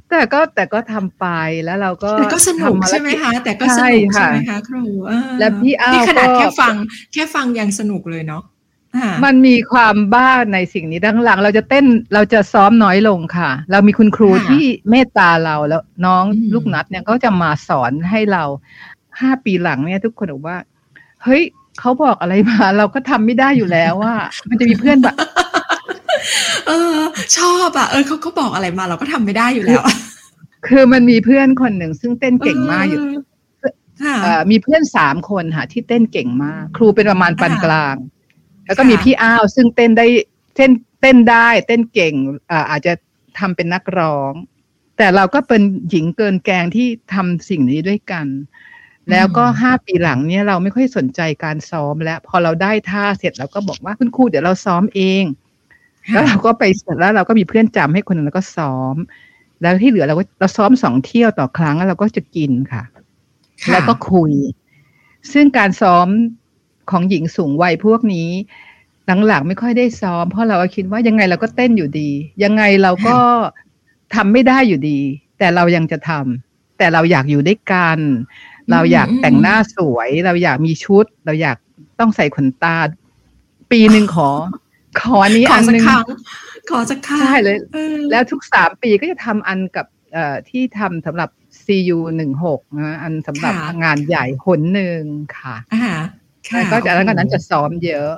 [0.09, 1.25] แต่ก็แต่ก็ทำไป
[1.65, 6.75] แล้วเราก็แต่ก็สนุกทำภารใช่ไหมจคะ แต่ก็สใช่นุกค่ะใช่ไหมคะครูเออและพี่อ้าวนี่ขนาดก็แค่ฟัง
[7.13, 8.57] แค่ฟังยังสนุกเลยเนาะอ่า
[9.25, 18.43] มันมีความบ้าในสิ่งนี้ดังหลัง เราจะเต้นเราจะซ้อมน้อยลงค่ะ เรามีคุณครูค่ะที่เมตตาเราแล้วน้องอืมลูกนัดเนี่ยก็จะมาสอนให้เรา
[19.19, 20.57] ห้าปีหลังเนี่ยทุกคนบอกว่า
[21.23, 21.43] เฮ้ย
[21.79, 24.15] เขาบอกอะไรมา เราก็ทำไม่ได้อยู่แล้วว่า
[24.49, 25.15] มันจะมีเพื่อนแบบ
[26.67, 26.97] เออ
[27.37, 29.81] ชอบอะเออเขาเขาบอกอะไรมา เราก็ทำไม่ได้อยู่แล้ว
[30.67, 33.01] คือมันมีเพื่อนคนหนึ่งซึ่งเต้นเก่งมากอยู่
[33.59, 37.95] เค่ะเอ่อมีเพื่อนสามคนค่ะที่เต้นเก่งมาก ครูเป็นประมาณปานค่ะกลาง
[38.69, 40.07] แล้วก็ค่ะมีพี่อ้าวซึ่งเต้นได้
[40.55, 42.13] เต้นเต้นได้เต้นเก่ง
[42.51, 42.93] อ่าอาจจะ
[43.39, 44.33] ทำเป็นนักร้อง
[44.97, 48.25] แต่เราก็เป็นหญิงเกินแกงที่ทำสิ่งนี้ด้วยกัน
[49.11, 55.23] แล้วก็ห้าปีหลังเนี่ยเราไม่ค่อยสนใจการซ้อมแล้ว พอเราได้ท่าเสร็จเราก็บอกว่าคุณครูเดี๋ยวเราซ้อมเอง
[56.11, 58.95] แล้วเราก็ไปเสร็จแล้วเราก็มีเพื่อนจำให้คนหนึงแล้วก็ซ้อม
[59.61, 62.83] แล้วที่เหลือเราก็เราซ้อมสองเที่ยวต่อครั้งแล้วเราก็จะกินค่ะ
[63.63, 64.31] ค่ะแล้วก็คุย
[65.31, 66.07] ซึ่งการซ้อม
[66.91, 68.29] ของหญิงสูงวัยพวกนี้
[69.27, 72.09] หลังๆไม่ค่อยได้ซ้อม เพราะเราก็คิดว่ายังไงเราก็เต้นอยู่ดี
[72.43, 73.17] ยังไงเราก็
[74.15, 74.99] ทำไม่ได้อยู่ดี
[75.39, 77.97] แต่เรายังจะทำแต่เราอยากอยู่ด้วยกัน
[78.71, 81.57] เราอยากแต่งหน้าสวย เราอยากมีชุด เราอยาก
[81.99, 82.77] ต้องใส่ขนตา
[83.71, 84.29] ปีหนึ่งขอ
[84.99, 86.05] ขออันนี้ขออันสัหกนึ่งครั้ง
[86.69, 91.29] ขอสักครั้งใช่เลยออแล้วทุกสามปีก็จะทำอันกับเอ่อที่ทำสำหรับ
[91.65, 95.03] CU หนึ่งหกนะอันสำหรับค่ะงานใหญ่หนหนึ่ง
[95.37, 95.97] ค่ะอ่าค่ะ
[96.51, 98.11] แล้วก็จากนั้นก็นั้นจะซ้อมเยอะ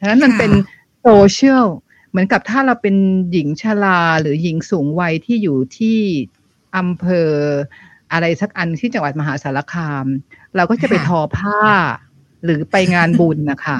[0.00, 0.50] ฉะนั้นมันค่ะเป็น
[1.02, 1.66] โซเชียล
[2.10, 2.96] เหมือนกับถ้าเราเป็น
[3.32, 5.98] หญิงชราหรือหญิงสูงวัยที่อยู่ที่
[6.76, 7.30] อำเภอ
[8.12, 10.06] อะไรสักอันที่จังหวัดมหาสารคาม
[10.56, 11.60] เราก็จะไปทอผ้า
[12.44, 13.78] หรือไปงานบุญนะคะ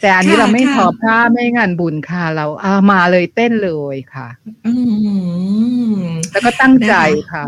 [0.00, 4.28] แต่อันนี้เราไม่ทอผ้าไม่งานบุญค่ะ เราเอามาเลยเต้นเลยค่ะ
[4.66, 4.72] อื
[5.94, 5.98] ม
[6.30, 6.94] แล้วก็ตั้งใจ
[7.32, 7.44] ค่ะ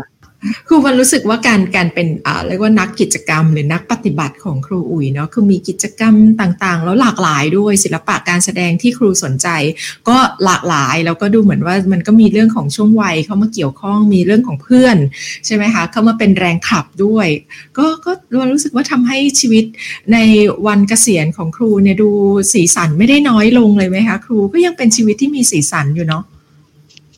[0.67, 9.47] ครูวันรู้สึกว่าการการเป็นอ่าเรียกว่านักกิจกรรม หรือนักปฏิบัติของครูอุ๋ยเนาะคือมีกิจกรรมต่างๆ แล้วหลากหลายด้วยศิลปะการแสดงที่ครูสนใจ
[10.09, 14.97] ก็หลากหลายแล้วก็ดูเหมือนว่ามันก็มีเรื่องของช่วงวัยเข้ามาเกี่ยวข้องมีเรื่องของเพื่อน
[15.45, 17.27] ใช่ไหมคะเข้ามาเป็นแรงขับด้วย
[17.77, 19.65] ก็ก็วันรู้สึกว่าทำให้ชีวิต
[20.13, 20.17] ใน
[20.67, 22.09] วันเกษียณของครูเนี่ยดู
[22.53, 26.23] สีสันไม่ได้น้อยลงเลยไหมคะครูก็ยังเป็นชีวิตที่มีสีสันอยู่เนาะ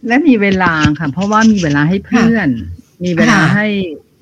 [0.07, 2.49] และมีเวลาค่ะ เพราะว่ามีเวลาให้เพื่อน
[3.03, 3.67] มีเวลาค่ะให้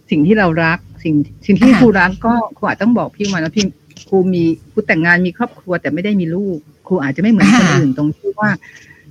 [0.09, 3.65] สิ่งที่เรารัก สิ่งสิ่งที่ค่ะครูรักก็ครูอาจต้องบอกพี่วันว่าพี่
[4.09, 8.49] ครูมีครูแต่งงานมีครอบครัวแต่ไม่ได้มีลูก ครูอาจจะไม่เหมือนคนอื่นตรงที่ว่า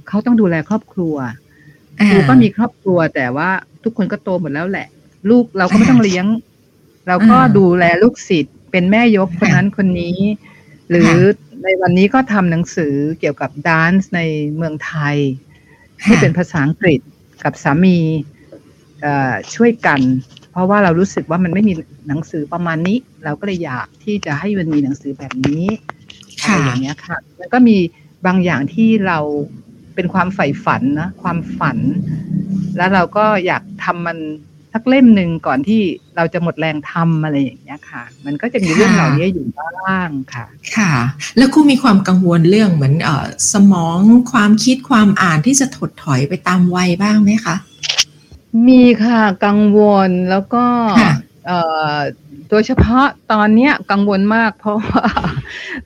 [0.09, 1.15] เขาต้องดูแลครอบครัว
[2.09, 3.51] ครูก็มีครอบครัวแต่ว่า
[3.85, 4.87] ทุกคนก็โตหมดแล้วแหละ
[5.31, 6.27] ลูกเราก็ไม่ต้องเลี้ยง
[7.09, 10.19] เราก็อ่าดูแลลูกศิษย์เป็นแม่ยกคนนั้นคนนี้
[10.91, 11.13] หรือ
[11.63, 14.21] ในวันนี้ก็ทำหนังสือเกี่ยวกับดานซ์ใน
[14.57, 15.17] เมืองไทย
[16.05, 17.01] ให้เป็นภาษาอังกฤษ
[17.45, 18.36] กับสามีเอ่อ
[19.55, 20.01] ช่วยกัน
[20.53, 21.73] เพราะว่าเรารู้สึกว่ามันไม่มี
[22.09, 25.65] หนังสือประมาณนี้ เราก็เลยอยากที่จะให้มันมีหนังสือแบบนี้
[26.43, 27.77] อะไรค่ะอย่างเงี้ยค่ะมันก็มี
[28.27, 29.19] บางอย่างที่เรา
[29.95, 31.79] เป็นความใฝ่ฝันนะความฝัน
[32.77, 34.19] แล้วเราก็อยากทำมัน
[34.73, 35.81] สักเล่มหนึ่งก่อนที่
[36.17, 40.93] เราจะหมดแรงทำอะไรอย่างเงี้ยค่ะ มันก็จะมีเรื่องเหล่านี้อยู่บ้างค่ะ ค่ะ
[41.37, 43.99] แล้วครูมีความกังวลเรื่องเหมือนเออสมอง
[44.33, 47.57] ความคิดความอ่านที่จะถดถอยไปตามวัยบ้างไหมคะ
[48.69, 50.65] มีค่ะกังวลแล้วก็
[51.01, 51.13] ค่ะ
[51.47, 51.59] เอ่
[51.95, 51.97] อ
[52.51, 55.05] โดยเฉพาะตอนเนี้ยกังวลมาก เพราะว่า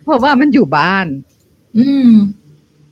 [0.02, 1.06] เพราะว่ามันอยู่บ้าน
[1.78, 2.12] อืม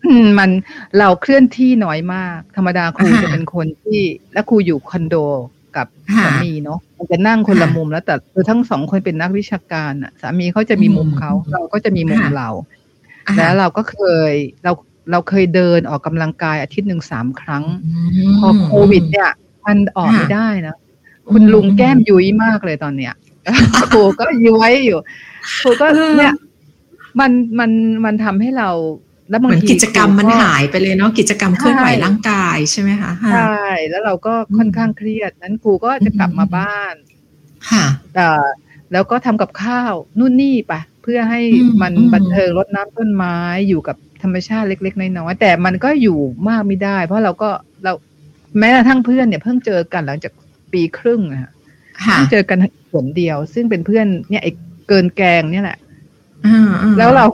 [0.07, 0.51] อืมมัน
[0.99, 4.01] เราเคลื่อนที่น้อยมาก ธรรมดาครูอ่าจะเป็นคนที่
[4.33, 5.17] และครูอยู่คอนโด
[5.77, 12.51] กับค่ะสามีเนาะมันจะนั่งคนละค่ะมุมแล้วแต่คือทั้งสองคนเป็นนักวิชาการอะ สามีเขาจะมีมุมอืมเขาเราก็จะมีมุมค่ะเรา
[13.27, 13.99] อ่าแล้วเราก็เค
[14.31, 14.33] ย
[14.65, 14.73] เรา
[15.11, 17.65] เราเคยเดินออกกำลังกายอาทิตย์หนึ่งสามครั้ง
[18.29, 19.31] มพอโควิดเนี่ย
[19.69, 20.77] มันออกค่ะไม่ได้นะ
[21.33, 23.15] คุณลุงแก้มยุ้ยมากเลยตอนเนี้ย
[23.93, 24.99] ครูก็ย้วยอยู่
[25.63, 26.35] ครูก็เออเนี่ย
[27.21, 27.71] มันมัน
[28.05, 28.71] มันทำให้เรา
[29.31, 36.95] แล้วเหบางมือนทีกิจกรรมมันคหายไปเลยเนาะกิจกรรมเคลื่อนไหวใช่ร่างกายใช่ไหมคะใช่แล้วเราก็ค่อนข้างเครียดนั้นครูก็จะกลับมาบ้าน
[37.71, 37.85] ค่ะ
[38.17, 38.47] เอ่อ
[38.93, 43.37] แล้วก็ทำกับข้าวนู่นนี่ไปเพื่อให้อืมมันอืมบันเทิงรดน้ำต้นไม้
[43.69, 47.51] อยู่กับธรรมชาติเล็ก ๆ น้อยๆแต่มันก็อยู่มากไม่ได้ เพราะเราก็
[47.85, 47.93] เรา
[48.59, 50.33] แม้กระทั่งเพื่อนเนี่ยเพิ่งเจอกันหลังจาก
[50.73, 51.53] ปีครึ่งอะค่ะ
[52.13, 52.59] เพิ่งเจอกัน
[52.93, 54.53] หนเดียว ซึ่งเป็นเพื่อนเนี่ยไอ้
[54.89, 55.79] เกินแกงเนี่ยแหละ
[56.99, 57.27] แล้วเรา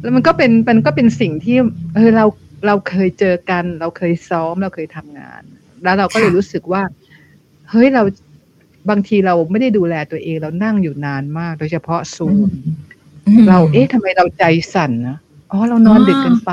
[0.00, 1.56] แล้วมันก็เป็นมันก็เป็นสิ่งที่
[1.94, 2.24] เออเรา
[2.66, 5.42] เราเคยเจอกัน เราเคยซ้อมเราเคยทำงาน
[5.84, 6.82] แล้วเราก็เลยรู้สึกว่า
[7.70, 8.02] เฮ้ยเรา
[8.90, 12.48] บางทีเราไม่ได้ดูแลตัวเองเรานั่งอยู่นานมาก โดยเฉพาะซูม
[13.48, 15.18] เราเอ๊ะทำไมเราใจสั่นนะ
[15.50, 16.52] อ๋อเรานอนดึกเกินไป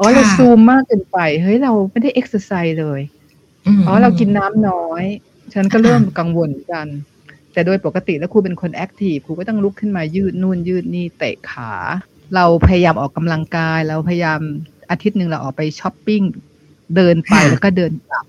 [0.00, 3.00] อ๋อเราซูมมากเกินไป เฮ้ยเราไม่ได้เอ็กซ์ไซส์เลย
[3.86, 5.04] อ๋อเรากินน้ำน้อย
[5.54, 6.86] ฉันก็เริ่มกังวลกัน
[7.52, 11.72] แต่โดยปกติแล้วครูเป็นคนแอคทีฟครูก็ต้องลุกขึ้นมายืดนู่นยืดนี่เตะขา
[12.34, 14.40] เราพยายามออกกำลังกาย เราพยายาม
[14.90, 16.22] อาทิตย์หนึ่งเราออกไปช้อปปิ้ง
[16.96, 18.26] เดินไปแล้วก็เดินกลับ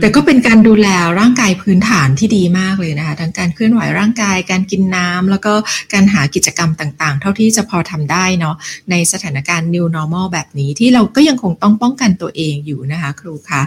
[0.00, 0.88] แต่ก็เป็นการดูแล
[1.20, 5.52] ร่างกายพื้นฐานที่ดีมากเลยนะคะทั้งการเคลื่อนไหวร่างกาย การกินน้ำแล้วก็
[5.92, 8.56] การหากิจกรรมต่างๆ เท่าที่จะพอทำได้เนาะ
[8.90, 13.62] ในสถานการณ์ new normal แบบนี้ที่เราก็ยังคงต้องป้องกันตัวเองอยู่นะคะครูคะ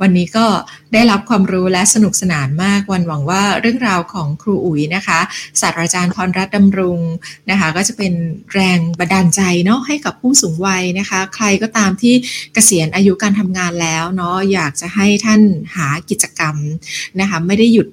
[0.00, 0.46] วันนี้ก็
[0.92, 5.18] ได้รับความรู้และสนุกสนานมากวันหวังว่าเรื่องราวของครูอุ๋ยนะคะ
[5.60, 7.00] ศาสตราจารย์พรรัตน์ดำรุง
[7.50, 8.12] นะคะก็จะเป็น
[8.54, 12.14] แรงบันดาลใจเนาะให้กับผู้สูงวัยนะคะ ใครก็ตามที่
[12.54, 15.40] เกษียณอายุการทำงานแล้วเนาะอยากจะให้ท่าน
[15.76, 16.56] หากิจกรรม
[17.20, 17.88] นะคะไม่ได้หยุด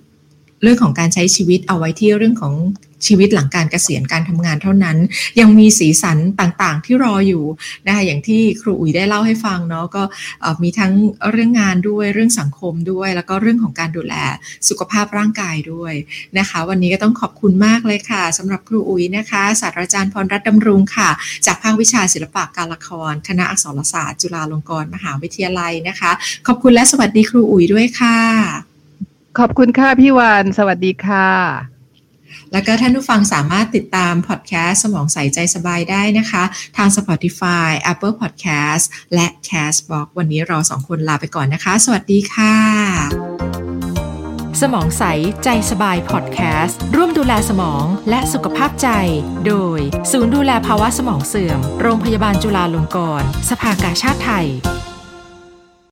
[0.62, 2.53] เรื่องของการใช้ชีวิตเอาไว้ที่เรื่องของ
[3.08, 4.97] ชีวิตหลังการเกษียณการทำงานเท่านั้น
[5.39, 7.43] ยังมีสีสันต่างๆ ที่รออยู่
[7.88, 10.04] นะคะอย่างที่ครูอุ๋ยได้เล่าให้ฟังเนาะก็
[10.64, 10.93] มีทั้ง
[11.32, 14.16] เรื่องงานด้วยเรื่องสังคมด้วย แล้วก็เรื่องของการดูแล
[14.70, 15.93] สุขภาพร่างกายด้วย
[16.38, 21.10] นะคะ วันนี้ก็ต้องขอบคุณมากเลยค่ะสำหรับครูอุ๋ยนะคะศาสตราจารย์พรรัตน์ดำรุงค่ะ
[21.45, 26.12] จากภาควิชาศิลปะการละคร คณะอักษรศาสตร์ จุฬาลงกรณ์มหาวิทยาลัยนะคะ
[26.47, 28.18] ขอบคุณและสวัสดีครูอุ๋ยด้วยค่ะ
[29.39, 31.70] ขอบคุณค่ะพี่วานสวัสดีค่ะ
[32.54, 36.43] แล้วก็ท่านผู้ฟังสามารถติดตามพอดแคสต์สมองใสใจสบายได้นะคะ
[36.78, 42.56] ทาง Spotify Apple Podcast และ Castbox วันนี้เราสองคนลาไปก่อนนะคะ สวัสดีค่ะ
[44.62, 45.04] สมองใส
[45.43, 48.89] ใจสบายพอดแคสต์ร่วมดูแลสมองและสุขภาพใจ
[49.47, 49.80] โดย
[50.12, 54.47] ศูนย์ดูแลภาวะสมองเสื่อม โรงพยาบาลจุฬาลงกรณ์สภากาชาติไทย